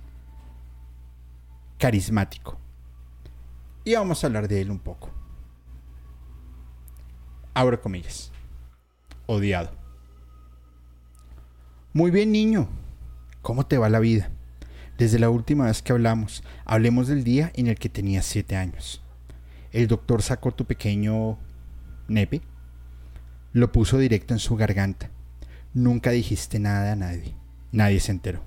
[1.81, 2.59] carismático.
[3.83, 5.09] Y vamos a hablar de él un poco.
[7.55, 8.31] Abro comillas.
[9.25, 9.71] Odiado.
[11.91, 12.69] Muy bien, niño.
[13.41, 14.29] ¿Cómo te va la vida?
[14.99, 19.01] Desde la última vez que hablamos, hablemos del día en el que tenías siete años.
[19.71, 21.39] El doctor sacó tu pequeño
[22.07, 22.43] nepe,
[23.53, 25.09] lo puso directo en su garganta.
[25.73, 27.33] Nunca dijiste nada a nadie.
[27.71, 28.43] Nadie se enteró.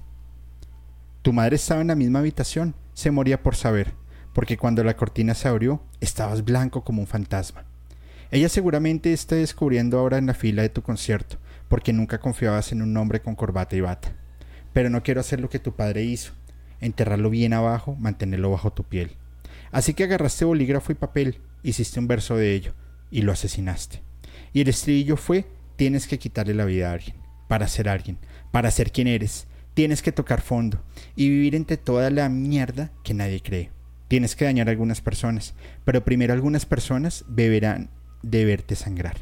[1.23, 3.93] Tu madre estaba en la misma habitación, se moría por saber,
[4.33, 7.65] porque cuando la cortina se abrió, estabas blanco como un fantasma.
[8.31, 11.37] Ella seguramente está descubriendo ahora en la fila de tu concierto,
[11.69, 14.13] porque nunca confiabas en un hombre con corbata y bata.
[14.73, 16.33] Pero no quiero hacer lo que tu padre hizo,
[16.81, 19.13] enterrarlo bien abajo, mantenerlo bajo tu piel.
[19.71, 22.75] Así que agarraste bolígrafo y papel, hiciste un verso de ello,
[23.11, 24.03] y lo asesinaste.
[24.53, 27.17] Y el estribillo fue, tienes que quitarle la vida a alguien,
[27.49, 28.19] para ser alguien,
[28.51, 30.81] para ser quien eres, Tienes que tocar fondo
[31.17, 33.71] y vivir entre toda la mierda que nadie cree.
[34.07, 35.55] Tienes que dañar a algunas personas,
[35.85, 37.91] pero primero algunas personas beberán
[38.23, 39.17] de verte sangrar.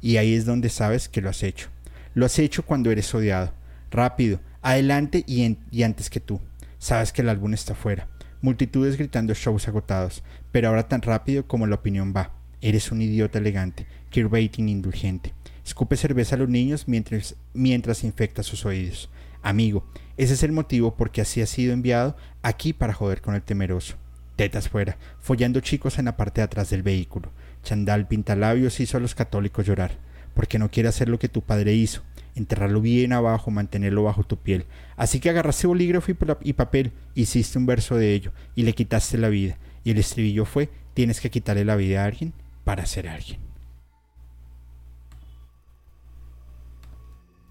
[0.00, 1.68] Y ahí es donde sabes que lo has hecho.
[2.14, 3.52] Lo has hecho cuando eres odiado.
[3.92, 6.40] Rápido, adelante y, antes que tú.
[6.78, 8.08] Sabes que el álbum está fuera.
[8.40, 12.32] Multitudes gritando shows agotados, pero ahora tan rápido como la opinión va.
[12.60, 13.86] Eres un idiota elegante,
[14.24, 15.32] rating indulgente.
[15.64, 19.10] Escupe cerveza a los niños mientras, mientras infecta sus oídos.
[19.46, 19.84] Amigo,
[20.16, 23.94] ese es el motivo porque así ha sido enviado aquí para joder con el temeroso.
[24.34, 27.30] Tetas fuera, follando chicos en la parte de atrás del vehículo.
[27.62, 29.98] Chandal pintalabios hizo a los católicos llorar,
[30.34, 32.02] porque no quiere hacer lo que tu padre hizo,
[32.34, 34.66] enterrarlo bien abajo, mantenerlo bajo tu piel.
[34.96, 39.28] Así que agarraste bolígrafo y, papel, hiciste un verso de ello, y le quitaste la
[39.28, 39.58] vida.
[39.84, 42.32] Y el estribillo fue, tienes que quitarle la vida a alguien
[42.64, 43.38] para ser alguien.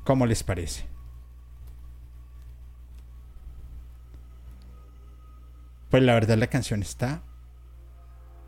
[0.03, 0.93] ¿Cómo les parece?
[5.89, 7.21] Pues la verdad la canción está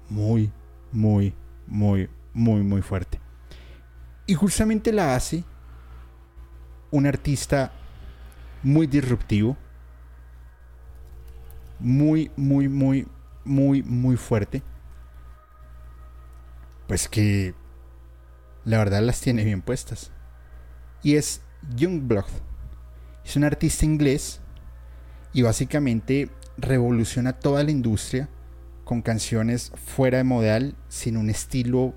[0.09, 0.51] muy,
[0.91, 1.33] muy,
[1.67, 3.19] muy, muy, muy fuerte.
[4.25, 5.43] Y justamente la hace
[6.91, 7.71] un artista
[8.63, 9.57] muy disruptivo,
[11.79, 13.07] muy, muy, muy,
[13.45, 14.63] muy, muy fuerte.
[16.87, 17.53] Pues que
[18.65, 20.11] la verdad las tiene bien puestas.
[21.03, 21.41] Y es
[21.75, 22.25] Youngblood.
[23.23, 24.41] Es un artista inglés
[25.33, 28.29] y básicamente revoluciona toda la industria
[28.83, 31.93] con canciones fuera de modal, sin un estilo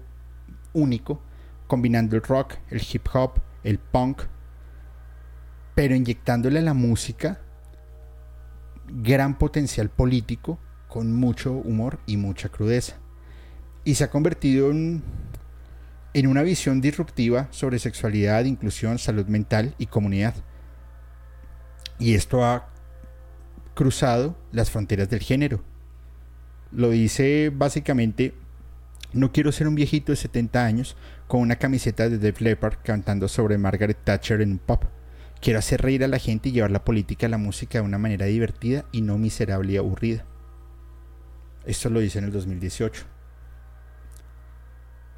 [0.72, 1.22] único,
[1.66, 4.22] combinando el rock, el hip hop, el punk,
[5.74, 7.40] pero inyectándole a la música
[8.88, 10.58] gran potencial político
[10.88, 12.96] con mucho humor y mucha crudeza.
[13.84, 15.02] Y se ha convertido en,
[16.12, 20.34] en una visión disruptiva sobre sexualidad, inclusión, salud mental y comunidad.
[21.98, 22.68] Y esto ha
[23.74, 25.62] cruzado las fronteras del género.
[26.72, 28.34] Lo dice básicamente,
[29.12, 30.96] no quiero ser un viejito de 70 años
[31.26, 34.84] con una camiseta de Def Leppard cantando sobre Margaret Thatcher en un pop.
[35.40, 37.98] Quiero hacer reír a la gente y llevar la política a la música de una
[37.98, 40.24] manera divertida y no miserable y aburrida.
[41.64, 43.04] Esto lo dice en el 2018.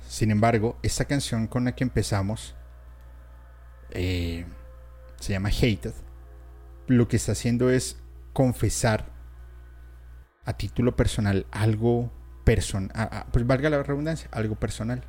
[0.08, 2.54] Sin embargo, esta canción con la que empezamos
[3.90, 4.44] eh,
[5.18, 5.94] se llama Hated.
[6.86, 7.96] Lo que está haciendo es
[8.32, 9.10] confesar
[10.44, 12.12] a título personal algo
[12.44, 15.04] personal, pues valga la redundancia, algo personal.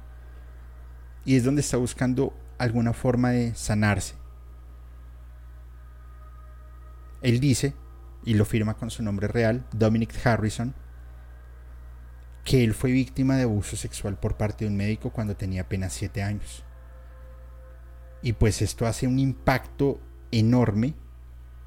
[1.26, 4.15] y es donde está buscando alguna forma de sanarse.
[7.21, 7.74] Él dice,
[8.26, 10.74] y lo firma con su nombre real, Dominic Harrison,
[12.43, 15.93] que él fue víctima de abuso sexual por parte de un médico cuando tenía apenas
[15.93, 16.63] 7 años.
[18.21, 20.01] Y pues esto hace un impacto
[20.32, 20.95] enorme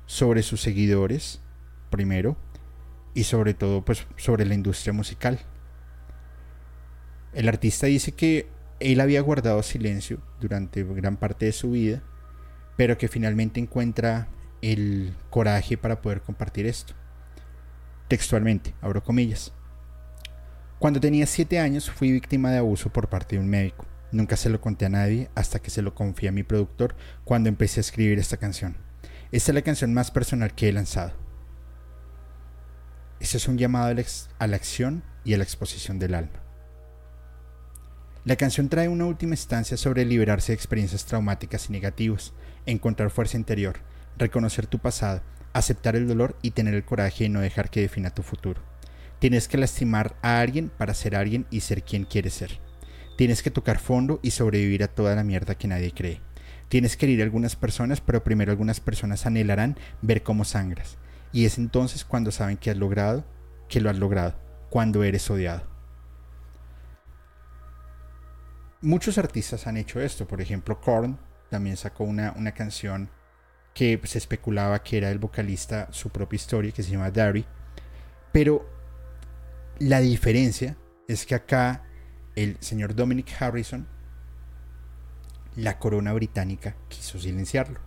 [0.04, 1.40] sobre sus seguidores,
[1.90, 2.36] primero,
[3.14, 5.40] y sobre todo pues sobre la industria musical.
[7.32, 12.02] El artista dice que él había guardado silencio durante gran parte de su vida,
[12.76, 14.28] pero que finalmente encuentra
[14.62, 16.94] el coraje para poder compartir esto.
[18.08, 19.52] Textualmente, abro comillas.
[20.78, 23.86] Cuando tenía 7 años fui víctima de abuso por parte de un médico.
[24.12, 27.48] Nunca se lo conté a nadie hasta que se lo confié a mi productor cuando
[27.48, 28.76] empecé a escribir esta canción.
[29.32, 31.25] Esta es la canción más personal que he lanzado.
[33.18, 33.94] Este es un llamado
[34.38, 36.42] a la acción y a la exposición del alma.
[38.24, 42.32] La canción trae una última instancia sobre liberarse de experiencias traumáticas y negativas,
[42.66, 43.76] encontrar fuerza interior,
[44.18, 48.10] reconocer tu pasado, aceptar el dolor y tener el coraje de no dejar que defina
[48.10, 48.60] tu futuro.
[49.18, 52.60] Tienes que lastimar a alguien para ser alguien y ser quien quieres ser.
[53.16, 56.20] Tienes que tocar fondo y sobrevivir a toda la mierda que nadie cree.
[56.68, 60.98] Tienes que herir a algunas personas, pero primero algunas personas anhelarán ver cómo sangras.
[61.32, 63.24] Y es entonces cuando saben que has logrado,
[63.68, 64.34] que lo has logrado,
[64.70, 65.62] cuando eres odiado.
[68.80, 70.26] Muchos artistas han hecho esto.
[70.26, 71.18] Por ejemplo, Korn
[71.50, 73.10] también sacó una, una canción
[73.74, 77.44] que se especulaba que era el vocalista su propia historia, que se llama Darry.
[78.32, 78.68] Pero
[79.78, 80.76] la diferencia
[81.08, 81.82] es que acá
[82.34, 83.86] el señor Dominic Harrison,
[85.56, 87.80] la corona británica quiso silenciarlo,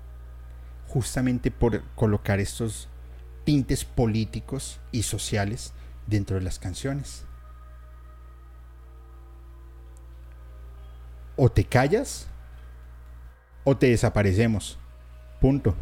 [0.88, 2.90] justamente por colocar estos
[3.50, 5.74] tintes políticos y sociales
[6.06, 7.26] dentro de las canciones.
[11.36, 12.28] O te callas
[13.64, 14.78] o te desaparecemos.
[15.41, 15.74] Punto.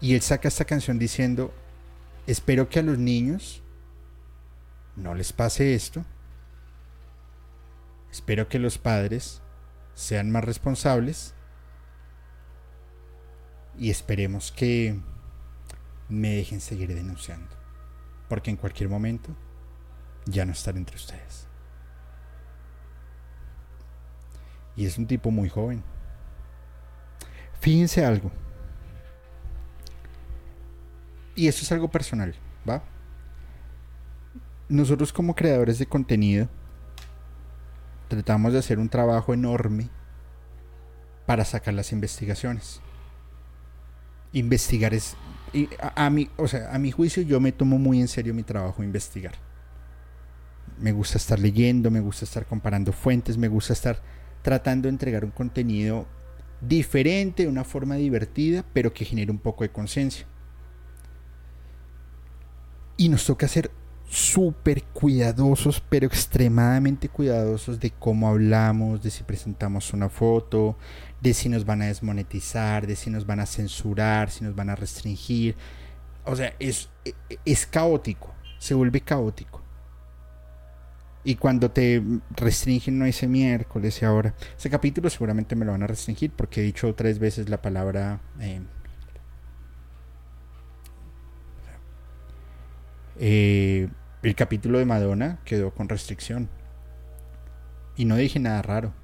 [0.00, 1.52] Y él saca esta canción diciendo,
[2.28, 3.60] espero que a los niños
[4.94, 6.04] no les pase esto
[8.12, 9.42] Espero que los padres
[9.94, 11.34] sean más responsables
[13.76, 15.00] y esperemos que
[16.10, 17.56] me dejen seguir denunciando,
[18.28, 19.34] porque en cualquier momento
[20.26, 21.46] ya no estaré entre ustedes.
[24.76, 25.82] Y es un tipo muy joven.
[27.60, 28.30] Fíjense algo.
[31.34, 32.34] Y esto es algo personal,
[32.68, 32.82] ¿va?
[34.68, 36.48] Nosotros como creadores de contenido
[38.08, 39.88] tratamos de hacer un trabajo enorme
[41.26, 42.80] para sacar las investigaciones.
[44.32, 45.16] Investigar es,
[45.80, 48.82] a, mi, o sea, a mi juicio yo me tomo muy en serio mi trabajo
[48.82, 49.34] investigar.
[50.78, 54.00] Me gusta estar leyendo, me gusta estar comparando fuentes, me gusta estar
[54.42, 56.06] tratando de entregar un contenido
[56.60, 60.26] diferente, de una forma divertida, pero que genere un poco de conciencia.
[62.96, 63.70] Y nos toca hacer
[64.10, 70.76] súper cuidadosos, pero extremadamente cuidadosos de cómo hablamos, de si presentamos una foto,
[71.20, 74.70] de si nos van a desmonetizar, de si nos van a censurar, si nos van
[74.70, 75.56] a restringir.
[76.24, 76.88] O sea, es,
[77.44, 79.62] es caótico, se vuelve caótico.
[81.22, 84.34] Y cuando te restringen, no ese miércoles y ahora.
[84.56, 88.20] Ese capítulo seguramente me lo van a restringir porque he dicho tres veces la palabra.
[88.40, 88.62] Eh,
[93.18, 93.88] eh,
[94.22, 96.48] el capítulo de Madonna quedó con restricción.
[97.96, 98.94] Y no dije nada raro.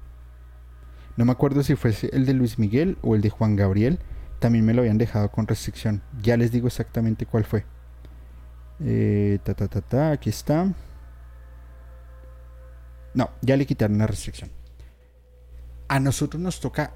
[1.17, 3.99] No me acuerdo si fuese el de Luis Miguel o el de Juan Gabriel.
[4.39, 6.03] También me lo habían dejado con restricción.
[6.21, 7.65] Ya les digo exactamente cuál fue.
[8.79, 10.73] Eh, ta, ta, ta, ta, aquí está.
[13.15, 14.51] No, ya le quitaron la restricción.
[15.87, 16.93] A nosotros nos toca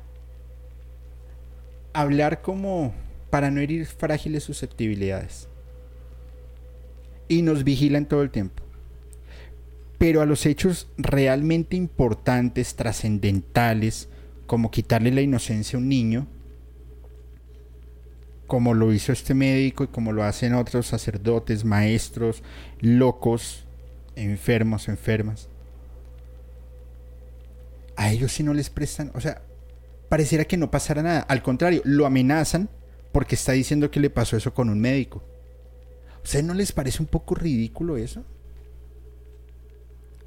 [1.94, 2.94] hablar como
[3.32, 5.48] para no herir frágiles susceptibilidades
[7.28, 8.64] y nos vigilan todo el tiempo.
[10.02, 14.10] Pero a los hechos realmente importantes, trascendentales,
[14.48, 16.26] como quitarle la inocencia a un niño,
[18.48, 22.42] como lo hizo este médico y como lo hacen otros sacerdotes, maestros,
[22.80, 23.68] locos,
[24.16, 25.50] enfermos, enfermas.
[27.96, 29.44] A ellos sí no les prestan, o sea,
[30.10, 31.20] pareciera que no pasara nada.
[31.20, 32.70] Al contrario, lo amenazan
[33.12, 35.24] porque está diciendo que le pasó eso con un médico.
[36.24, 38.26] ¿Ustedes no les parece un poco ridículo eso?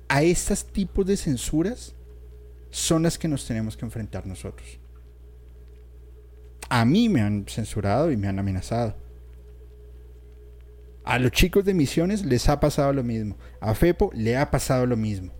[0.09, 1.95] A estos tipos de censuras
[2.71, 4.79] son las que nos tenemos que enfrentar nosotros.
[6.69, 8.97] A mí me han censurado y me han amenazado.
[11.05, 13.37] A los chicos de misiones les ha pasado lo mismo.
[13.61, 15.33] A Fepo le ha pasado lo mismo.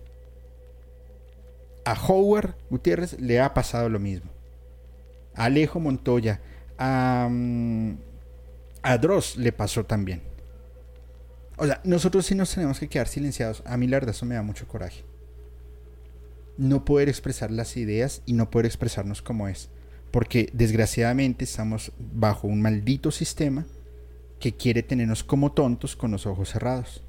[1.83, 4.31] A Howard Gutiérrez le ha pasado lo mismo.
[5.35, 6.39] A Alejo Montoya,
[6.77, 7.97] a, mm,
[8.81, 10.34] a Dross le pasó también.
[11.57, 13.63] O sea, nosotros sí nos tenemos que quedar silenciados.
[13.65, 15.03] A mí la verdad eso me da mucho coraje.
[16.57, 19.69] No poder expresar las ideas y no poder expresarnos como es.
[20.11, 23.65] Porque desgraciadamente estamos bajo un maldito sistema
[24.39, 27.01] que quiere tenernos como tontos con los ojos cerrados.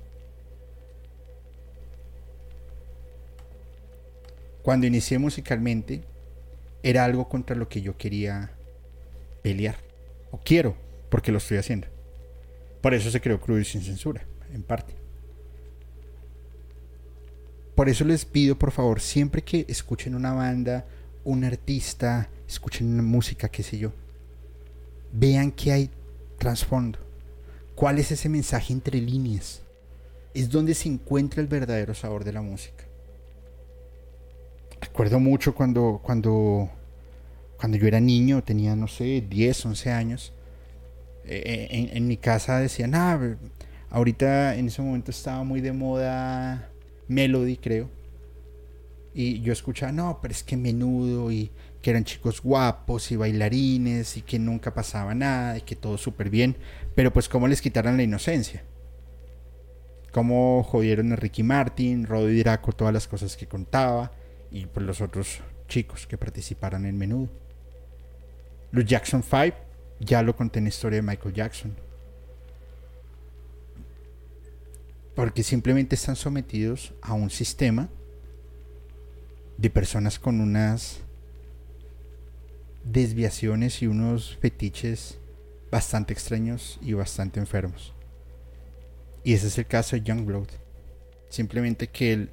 [4.62, 6.02] Cuando inicié musicalmente,
[6.82, 8.50] era algo contra lo que yo quería
[9.42, 9.76] pelear.
[10.32, 10.76] O quiero,
[11.08, 11.86] porque lo estoy haciendo.
[12.80, 14.24] Por eso se creó Crudo sin censura,
[14.56, 14.94] en parte.
[17.76, 20.86] Por eso les pido, por favor, siempre que escuchen una banda,
[21.24, 23.92] un artista, escuchen una música, qué sé yo,
[25.12, 25.90] vean que hay
[26.38, 26.98] trasfondo.
[27.74, 29.60] ¿Cuál es ese mensaje entre líneas?
[30.32, 32.84] Es donde se encuentra el verdadero sabor de la música.
[34.80, 36.70] Recuerdo mucho cuando, cuando,
[37.58, 40.32] cuando yo era niño, tenía, no sé, 10, 11 años.
[41.24, 43.36] Eh, en, en, mi casa decían, ah,
[43.90, 46.70] ahorita en ese momento estaba muy de moda
[47.08, 47.88] Melody, creo.
[49.14, 54.16] Y yo escuchaba, no, pero es que menudo y que eran chicos guapos y bailarines
[54.16, 56.56] y que nunca pasaba nada y que todo súper bien.
[56.94, 58.62] Pero pues cómo les quitaron la inocencia.
[60.12, 64.12] Cómo jodieron a Ricky Martin, Roddy Draco, todas las cosas que contaba
[64.50, 67.28] y pues los otros chicos que participaron en menudo.
[68.70, 69.56] Los Jackson 5,
[70.00, 71.85] ya lo conté en la historia de Michael Jackson.
[75.16, 77.88] Porque simplemente están sometidos a un sistema
[79.56, 80.98] de personas con unas
[82.84, 85.18] desviaciones y unos fetiches
[85.70, 87.92] bastante extraños y bastante enfermos.
[89.24, 90.48] Y ese es el caso de Youngblood.
[91.28, 92.30] Simplemente que él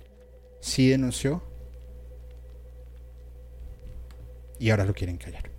[0.60, 1.42] sí denunció
[4.60, 5.50] y ahora lo quieren callar.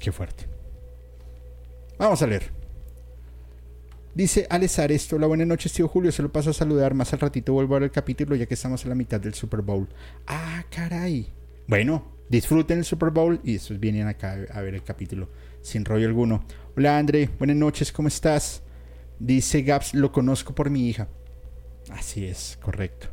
[0.00, 0.46] Qué fuerte.
[1.98, 2.55] Vamos a leer.
[4.16, 7.20] Dice Alezar esto, la buenas noches tío Julio, se lo paso a saludar, más al
[7.20, 9.86] ratito vuelvo a ver el capítulo ya que estamos en la mitad del Super Bowl.
[10.26, 11.34] Ah, caray.
[11.66, 15.28] Bueno, disfruten el Super Bowl y después vienen acá a ver el capítulo
[15.60, 16.46] sin rollo alguno.
[16.74, 18.62] Hola André, buenas noches, ¿cómo estás?
[19.18, 21.08] Dice Gaps, lo conozco por mi hija.
[21.90, 23.08] Así es, correcto.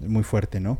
[0.00, 0.78] Muy fuerte, ¿no?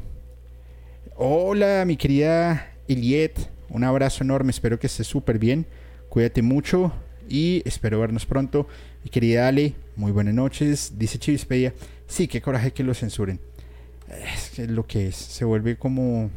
[1.17, 5.67] Hola, mi querida Eliet, un abrazo enorme, espero que estés súper bien.
[6.09, 6.95] Cuídate mucho
[7.29, 8.67] y espero vernos pronto.
[9.05, 10.95] Mi querida Ale, muy buenas noches.
[10.97, 11.75] Dice Chivispedia,
[12.07, 13.41] sí, qué coraje que lo censuren.
[14.09, 16.31] Es lo que es, se vuelve como...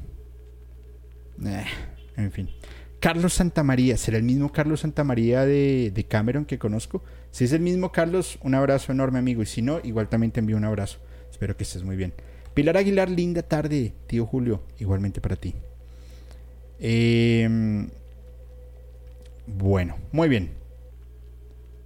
[1.43, 1.65] Eh,
[2.17, 2.49] en fin.
[2.99, 7.03] Carlos Santamaría, ¿será el mismo Carlos Santamaría de, de Cameron que conozco?
[7.31, 9.41] Si es el mismo Carlos, un abrazo enorme amigo.
[9.41, 10.99] Y si no, igual también te envío un abrazo.
[11.29, 12.13] Espero que estés muy bien.
[12.53, 14.63] Pilar Aguilar, linda tarde, tío Julio.
[14.79, 15.55] Igualmente para ti.
[16.79, 17.87] Eh,
[19.47, 20.62] bueno, muy bien.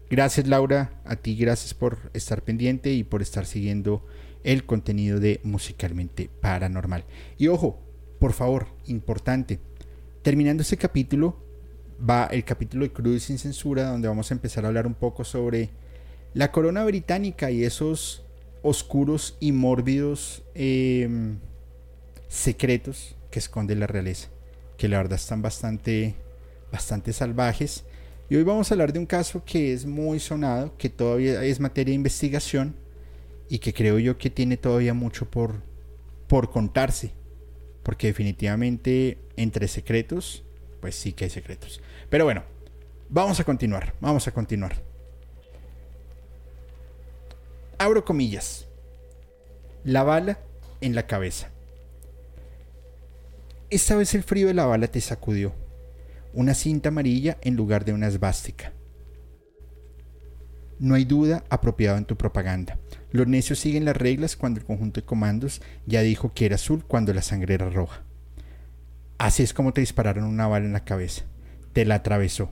[0.09, 4.05] Gracias Laura, a ti gracias por estar pendiente y por estar siguiendo
[4.45, 7.03] el contenido de Musicalmente Paranormal.
[7.37, 7.81] Y ojo,
[8.17, 9.59] por favor, importante,
[10.21, 11.43] terminando este capítulo,
[11.99, 15.25] va el capítulo de Cruz sin Censura, donde vamos a empezar a hablar un poco
[15.25, 15.71] sobre
[16.33, 18.23] la corona británica y esos
[18.61, 21.39] oscuros y mórbidos em,
[22.29, 24.29] secretos que esconde la realeza,
[24.77, 26.15] que la verdad están bastante,
[26.71, 27.83] bastante salvajes
[28.29, 31.59] y hoy vamos a hablar de un caso que es muy sonado, que todavía es
[31.59, 32.75] materia de investigación
[33.47, 35.61] y que creo yo que tiene todavía mucho por,
[36.27, 37.11] por contarse.
[37.83, 40.43] Porque definitivamente entre secretos,
[40.81, 41.81] pues sí que hay secretos.
[42.09, 42.43] Pero bueno,
[43.07, 44.75] vamos a continuar, vamos a continuar.
[47.77, 48.67] Abro comillas.
[49.85, 50.39] La bala
[50.81, 51.49] en la cabeza.
[53.69, 55.53] Esta vez el frío de la bala te sacudió
[56.33, 58.73] una cinta amarilla en lugar de una esvástica.
[60.79, 62.77] No hay duda apropiado en tu propaganda.
[63.11, 66.83] Los necios siguen las reglas cuando el conjunto de comandos ya dijo que era azul
[66.85, 68.03] cuando la sangre era roja.
[69.17, 71.23] Así es como te dispararon una bala en la cabeza.
[71.73, 72.51] Te la atravesó.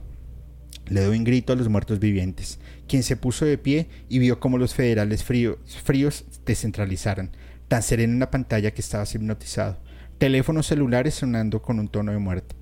[0.86, 2.58] Le doy un grito a los muertos vivientes,
[2.88, 7.30] quien se puso de pie y vio cómo los federales fríos, fríos descentralizaron,
[7.68, 9.78] tan sereno en la pantalla que estabas hipnotizado.
[10.18, 12.55] Teléfonos celulares sonando con un tono de muerte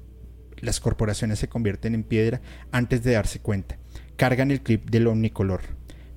[0.64, 2.40] las corporaciones se convierten en piedra
[2.72, 3.78] antes de darse cuenta.
[4.16, 5.62] Cargan el clip del omnicolor.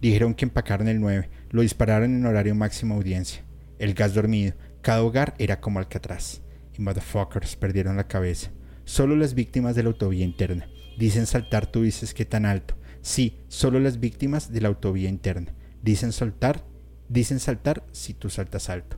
[0.01, 3.43] Dijeron que empacaron el 9, lo dispararon en horario máximo audiencia.
[3.79, 6.41] El gas dormido, cada hogar era como Alcatraz.
[6.77, 8.51] Y motherfuckers perdieron la cabeza.
[8.85, 10.67] Solo las víctimas de la autovía interna.
[10.97, 12.75] Dicen saltar, tú dices que tan alto.
[13.01, 15.53] Sí, solo las víctimas de la autovía interna.
[15.81, 16.63] Dicen saltar,
[17.09, 18.97] dicen saltar si tú saltas alto.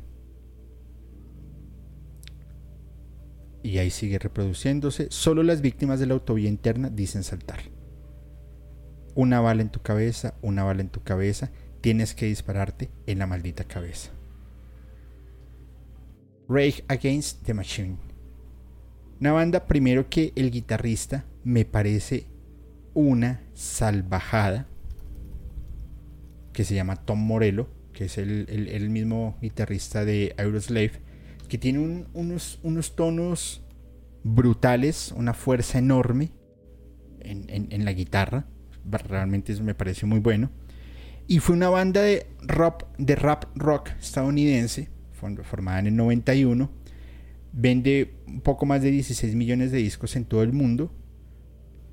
[3.63, 5.07] Y ahí sigue reproduciéndose.
[5.09, 7.59] Solo las víctimas de la autovía interna dicen saltar.
[9.15, 11.51] Una bala en tu cabeza, una bala en tu cabeza,
[11.81, 14.11] tienes que dispararte en la maldita cabeza.
[16.47, 17.97] Rage Against the Machine.
[19.19, 22.27] Una banda, primero que el guitarrista, me parece
[22.93, 24.67] una salvajada,
[26.53, 30.93] que se llama Tom Morello, que es el, mismo guitarrista de Aeroslave,
[31.49, 33.61] que tiene unos, tonos
[34.23, 36.31] brutales, una fuerza enorme
[37.19, 38.47] en, la guitarra.
[38.85, 40.49] Realmente me parece muy bueno.
[41.27, 46.71] Y fue una banda de rap, de rap rock estadounidense, formada en el 91.
[47.51, 50.95] Vende un poco más de 16 millones de discos en todo el mundo.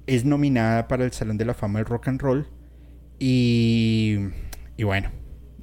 [0.06, 2.46] Es nominada para el Salón de la Fama del Rock and Roll.
[3.18, 4.18] Y
[4.82, 5.10] bueno,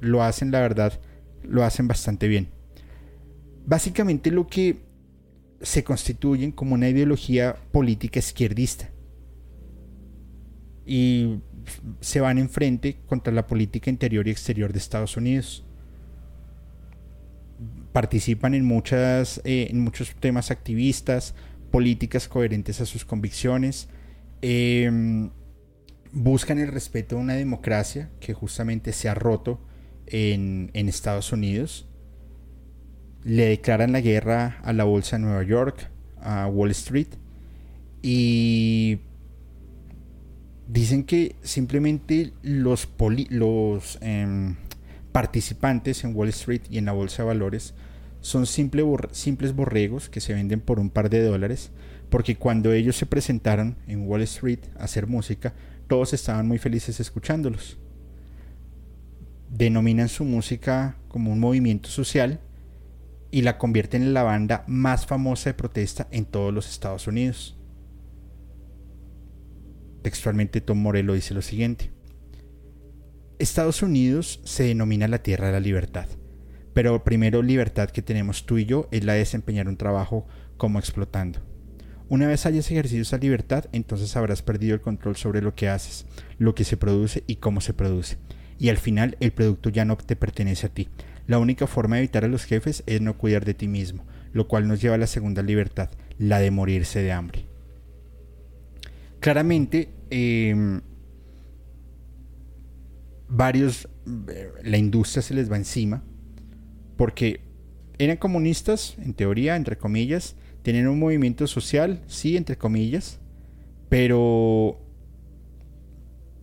[0.00, 1.00] lo hacen, la verdad,
[1.42, 2.50] lo hacen bastante bien.
[3.66, 4.84] Básicamente lo que
[5.64, 8.90] se constituyen como una ideología política izquierdista.
[10.86, 11.40] Y
[12.00, 15.64] se van enfrente contra la política interior y exterior de Estados Unidos.
[17.92, 21.34] Participan en, muchas, eh, en muchos temas activistas,
[21.70, 23.88] políticas coherentes a sus convicciones.
[24.42, 25.30] Em,
[26.12, 29.60] buscan el respeto a una democracia que justamente se ha roto
[30.06, 31.88] en, en Estados Unidos.
[33.24, 37.08] Le declaran la guerra a la bolsa de Nueva York, a Wall Street.
[38.02, 38.98] Y
[40.68, 42.88] dicen que simplemente los,
[44.00, 44.56] em,
[45.12, 47.74] participantes en Wall Street y en la bolsa de valores
[48.20, 51.70] son simples borregos que se venden por un par de dólares,
[52.08, 55.54] porque cuando ellos se presentaron en Wall Street a hacer música,
[55.88, 57.76] todos estaban muy felices escuchándolos.
[59.50, 62.40] Denominan su música como un movimiento social
[63.34, 67.58] y la convierten en la banda más famosa de protesta en todos los Estados Unidos.
[70.02, 71.90] Textualmente Tom Morello dice lo siguiente.
[73.40, 76.06] Estados Unidos se denomina la tierra de la libertad,
[76.74, 80.78] pero primero libertad que tenemos tú y yo es la de desempeñar un trabajo como
[80.78, 81.40] explotando.
[82.08, 86.06] Una vez hayas ejercido esa libertad, entonces habrás perdido el control sobre lo que haces,
[86.38, 88.16] lo que se produce y cómo se produce.
[88.60, 90.88] Y al final el producto ya no te pertenece a ti.
[91.26, 94.46] La única forma de evitar a los jefes es no cuidar de ti mismo, lo
[94.46, 97.46] cual nos lleva a la segunda libertad, la de morirse de hambre.
[99.20, 100.82] Claramente, em,
[103.28, 103.88] varios,
[104.28, 106.02] eh, la industria se les va encima,
[106.96, 107.40] porque
[107.98, 113.18] eran comunistas, en teoría, entre comillas, tenían un movimiento social, sí, entre comillas,
[113.88, 114.80] pero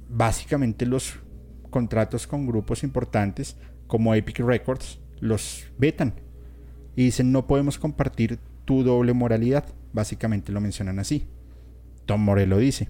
[0.09, 1.19] básicamente los
[1.69, 3.57] contratos con grupos importantes
[3.91, 6.13] como Epic Records los vetan
[6.95, 11.27] y dicen no podemos compartir tu doble moralidad, básicamente lo mencionan así.
[12.05, 12.87] Tom Morello dice,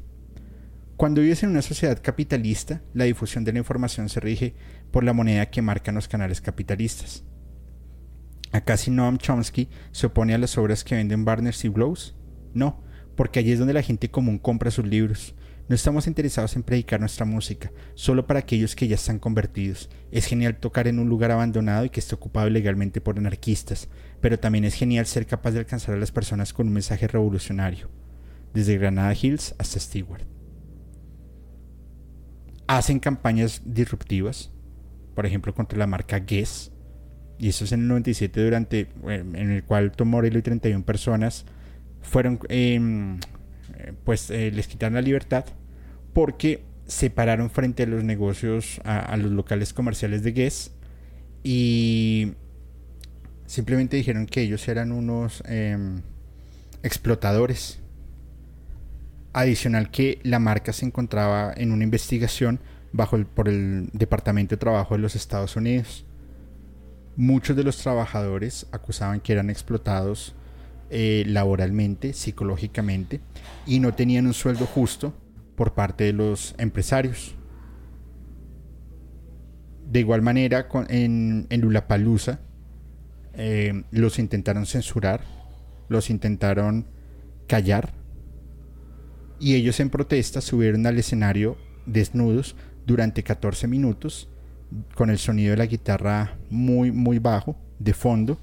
[0.98, 4.54] cuando vives en una sociedad capitalista, la difusión de la información se rige
[4.92, 7.24] por la moneda que marcan los canales capitalistas.
[8.52, 12.16] ¿Acaso Noam Chomsky se opone a las obras que venden Barnes y Blows?
[12.54, 12.84] No,
[13.16, 15.34] porque allí es donde la gente común compra sus libros.
[15.72, 19.90] No estamos interesados en predicar nuestra música, solo para aquellos que ya están convertidos.
[20.12, 23.88] Es genial tocar en un lugar abandonado y que esté ocupado ilegalmente por anarquistas,
[24.20, 27.90] pero también es genial ser capaz de alcanzar a las personas con un mensaje revolucionario
[28.54, 30.26] desde Granada Hills hasta Stewart.
[32.68, 34.52] Hacen campañas disruptivas,
[35.16, 36.74] por ejemplo, contra la marca Guess,
[37.40, 41.46] y eso es en el 97, durante, en el cual Tom Morello y 31 personas
[42.02, 43.22] fueron, em,
[44.04, 45.46] pues eh, les quitaron la libertad
[46.14, 50.72] porque se pararon frente a los negocios, a, los locales comerciales de Guess
[51.44, 52.34] y
[53.46, 56.02] simplemente dijeron que ellos eran unos em,
[56.84, 57.82] explotadores
[59.34, 62.60] Adicional que la marca se encontraba en una investigación
[62.92, 66.06] bajo el, por el Departamento de Trabajo de los Estados Unidos.
[67.16, 70.36] Muchos de los trabajadores acusaban que eran explotados
[70.90, 73.22] eh, laboralmente, psicológicamente,
[73.66, 75.14] y no tenían un sueldo justo
[75.62, 77.36] por parte de los empresarios.
[79.86, 82.40] De igual manera, en, en Lulapalooza,
[83.36, 85.22] eh, los intentaron censurar,
[85.88, 86.88] los intentaron
[87.46, 87.94] callar
[89.40, 92.56] y ellos en protesta subieron al escenario desnudos
[92.88, 94.30] durante 14 minutos
[94.96, 98.40] con el sonido de la guitarra muy muy bajo de fondo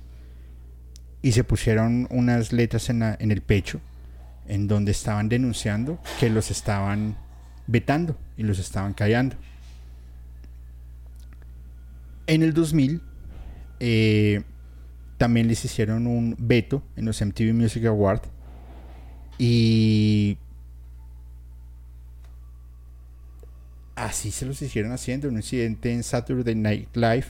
[1.20, 3.80] y se pusieron unas letras en, en el pecho
[4.48, 7.16] en donde estaban denunciando que los estaban
[7.66, 9.36] vetando y los estaban callando.
[12.26, 13.00] En el 2000,
[13.80, 14.42] eh,
[15.16, 18.28] también les hicieron un veto en los MTV Music Awards.
[19.38, 20.36] Y
[23.94, 27.26] así se los hicieron haciendo, un incidente en Saturday Night Live.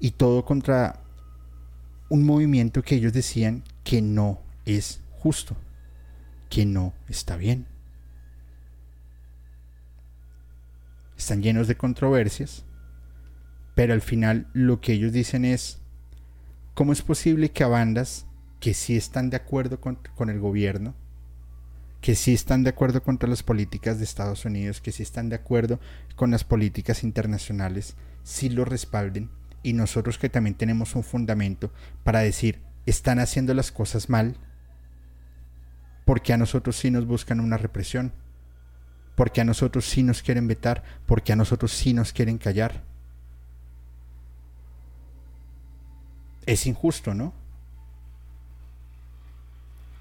[0.00, 1.00] Y todo contra
[2.08, 5.56] un movimiento que ellos decían que no es justo,
[6.48, 7.66] que no está bien.
[11.16, 12.64] Están llenos de controversias,
[13.74, 15.80] pero al final lo que ellos dicen es,
[16.74, 18.26] ¿cómo es posible que a bandas
[18.60, 20.94] que sí están de acuerdo con, el gobierno,
[22.00, 25.36] que sí están de acuerdo contra las políticas de Estados Unidos, que sí están de
[25.36, 25.80] acuerdo
[26.16, 29.30] con las políticas internacionales, sí lo respalden
[29.62, 31.72] y nosotros que también tenemos un fundamento
[32.04, 34.36] para decir, están haciendo las cosas mal,
[36.08, 38.14] porque a nosotros sí nos buscan una represión,
[39.14, 42.82] porque a nosotros sí nos quieren vetar, porque a nosotros sí nos quieren callar.
[46.46, 47.34] Es injusto, ¿no?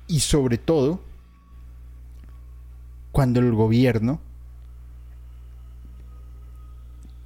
[0.07, 1.01] Y sobre todo,
[3.11, 4.21] cuando el gobierno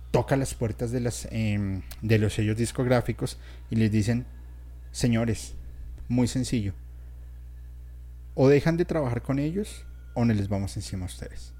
[0.09, 3.38] toca las puertas de, las, em, de los sellos discográficos
[3.69, 4.25] y les dicen,
[4.91, 5.53] señores,
[6.07, 6.73] muy sencillo,
[8.43, 9.85] o dejan de trabajar con ellos
[10.15, 11.53] o no les vamos encima a ustedes.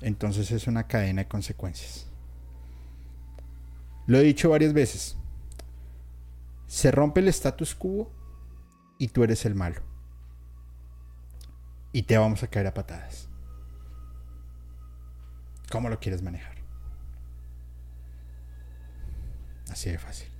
[0.00, 2.06] Entonces es una cadena de consecuencias.
[4.06, 5.18] Lo he dicho varias veces.
[6.66, 8.10] Se rompe el status quo
[8.96, 9.82] y tú eres el malo.
[11.92, 13.28] Y te vamos a caer a patadas.
[15.70, 16.56] ¿Cómo lo quieres manejar?
[19.68, 20.35] Así de fácil.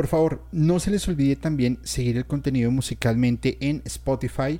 [0.00, 4.58] Por favor, no se les olvide también seguir el contenido musicalmente en Spotify.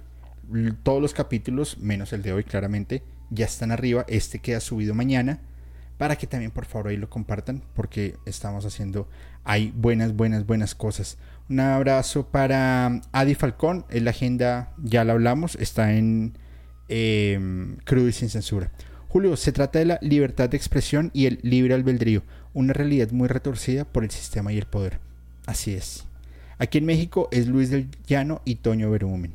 [0.83, 4.05] Todos los capítulos, menos el de hoy claramente, ya están arriba.
[4.07, 5.41] Este queda subido mañana.
[5.97, 7.63] Para que también por favor ahí lo compartan.
[7.73, 9.09] Porque estamos haciendo,
[9.43, 11.17] hay buenas, buenas, buenas cosas.
[11.49, 13.87] Un abrazo para Adi Falcón.
[13.89, 15.55] En la agenda ya la hablamos.
[15.55, 16.37] Está en
[16.91, 18.71] eh, Crudo y sin censura.
[19.09, 23.27] Julio, se trata de la libertad de expresión y el libre albedrío, una realidad muy
[23.27, 25.01] retorcida por el sistema y el poder.
[25.51, 26.05] Así es.
[26.59, 29.33] Aquí en México es Luis del Llano y Toño Berumen.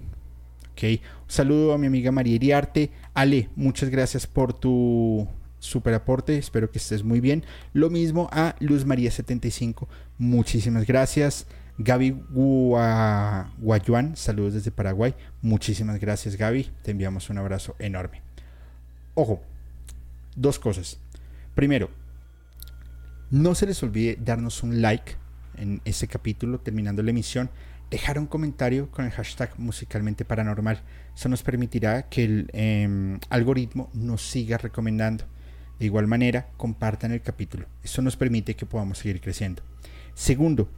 [0.82, 2.90] Un saludo a mi amiga María Iriarte.
[3.14, 5.28] Ale, muchas gracias por tu
[5.60, 6.38] super aporte.
[6.38, 7.44] Espero que estés muy bien.
[7.74, 9.90] Lo mismo a Luz María 75.
[10.18, 11.48] Muchísimas gracias.
[11.80, 15.16] Gaby Guayuan, saludos desde Paraguay.
[15.42, 16.72] Muchísimas gracias, Gaby.
[16.82, 18.22] Te enviamos un abrazo enorme.
[19.16, 19.42] Ojo,
[20.38, 20.98] dos cosas.
[21.56, 21.90] Primero,
[23.32, 25.25] no se les olvide darnos un like
[25.58, 27.50] en este capítulo terminando la emisión.
[27.90, 30.82] Dejar un comentario con el hashtag musicalmente paranormal.
[31.16, 35.26] Eso nos permitirá que el em, algoritmo nos siga recomendando.
[35.80, 37.68] De igual manera, compartan el capítulo.
[37.84, 39.62] Eso nos permite que podamos seguir creciendo.
[40.14, 40.70] Segundo,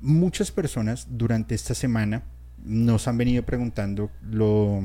[0.00, 2.22] muchas personas durante esta semana
[2.64, 4.82] nos han venido preguntando lo,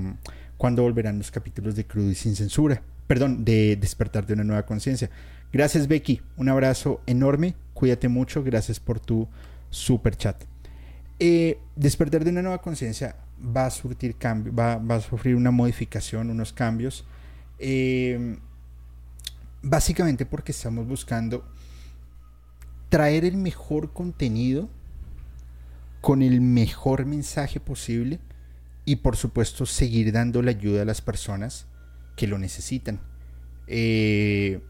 [0.58, 4.66] cuándo volverán los capítulos de Crudo y sin censura perdón, de despertar de una nueva
[4.66, 5.10] conciencia.
[5.52, 9.28] Gracias Becky, un abrazo enorme, cuídate mucho, gracias por tu
[9.72, 10.44] super chat.
[11.18, 16.30] Eh, despertar de una nueva conciencia va a surtir cambio, va, a sufrir una modificación,
[16.30, 17.06] unos cambios.
[17.58, 18.38] Eh,
[19.64, 21.44] básicamente porque estamos buscando
[22.90, 24.70] traer el mejor contenido
[26.02, 28.20] con el mejor mensaje posible
[28.86, 31.66] y por supuesto seguir dando la ayuda a las personas
[32.16, 33.00] que lo necesitan.
[33.66, 34.62] Eh,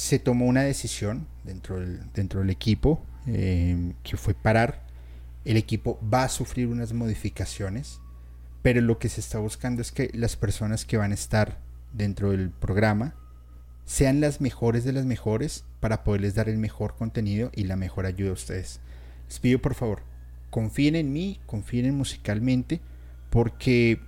[0.00, 4.82] se tomó una decisión dentro del, dentro del equipo eh, que fue parar.
[5.44, 8.00] El equipo va a sufrir unas modificaciones,
[8.62, 11.58] pero lo que se está buscando es que las personas que van a estar
[11.92, 13.14] dentro del programa
[13.84, 18.06] sean las mejores de las mejores para poderles dar el mejor contenido y la mejor
[18.06, 18.80] ayuda a ustedes.
[19.28, 20.02] Les pido por favor,
[20.48, 22.80] confíen en mí, confíen en musicalmente,
[23.28, 24.00] porque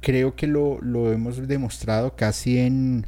[0.00, 0.80] creo que lo,
[1.12, 3.06] hemos demostrado casi en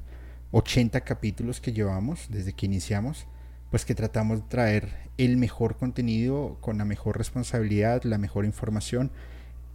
[0.52, 3.26] 80 capítulos que llevamos desde que iniciamos,
[3.70, 9.10] pues que tratamos de traer el mejor contenido con la mejor responsabilidad, la mejor información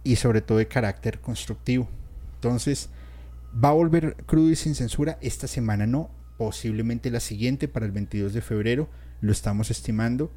[0.04, 1.88] y sobre todo de carácter constructivo.
[2.34, 2.88] Entonces,
[3.52, 7.92] va a volver crudo y sin censura esta semana no, posiblemente la siguiente para el
[7.92, 8.88] 22 de febrero,
[9.20, 10.32] lo estamos estimando,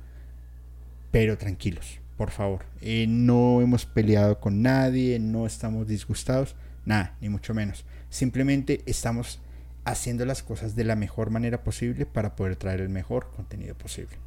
[1.12, 2.66] pero tranquilos, por favor.
[2.82, 6.56] Eh, no hemos peleado con nadie, no estamos disgustados,
[6.86, 7.86] nada, ni mucho menos.
[8.10, 9.40] Simplemente estamos
[9.86, 14.18] haciendo las cosas de la mejor manera posible para poder traer el mejor contenido posible.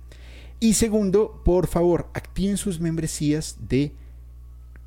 [0.61, 3.93] Y segundo, por favor, activen sus membresías de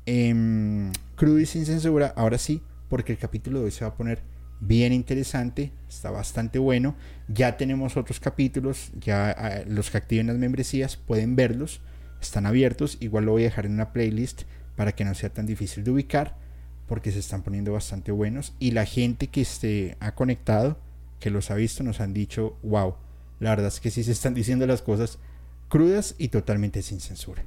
[0.06, 4.20] eh, y sin censura, ahora sí, porque el capítulo de hoy se va a poner
[4.60, 6.96] bien interesante, está bastante bueno.
[7.28, 11.80] Ya tenemos otros capítulos, ya ah, los que activen las membresías pueden verlos,
[12.20, 12.98] están abiertos.
[13.00, 14.42] Igual lo voy a dejar en una playlist
[14.76, 16.36] para que no sea tan difícil de ubicar,
[16.92, 18.52] porque se están poniendo bastante buenos.
[18.58, 20.76] Y la gente que esté, ha conectado,
[21.20, 22.96] que los ha visto, nos han dicho, wow,
[23.40, 25.18] la verdad es que sí se están diciendo las cosas
[25.70, 27.44] crudas y totalmente sin censura.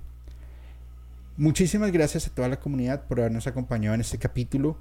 [1.37, 4.77] Muchísimas gracias a toda la comunidad por habernos acompañado en este capítulo.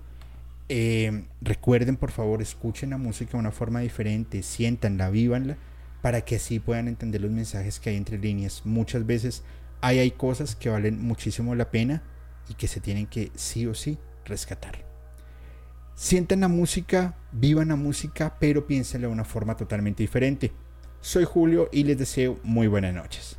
[0.71, 5.59] Eh, recuerden, por favor, escuchen la música de una forma diferente, siéntanla, vívanla,
[6.01, 8.63] para que así puedan entender los mensajes que hay entre líneas.
[8.65, 9.43] Muchas veces
[9.83, 12.03] hay cosas que valen muchísimo la pena
[12.49, 14.85] y que se tienen que sí o sí rescatar.
[15.95, 20.53] Sientan la música, vivan la música, pero piénsenla de una forma totalmente diferente.
[21.01, 23.39] Soy Julio y les deseo muy buenas noches.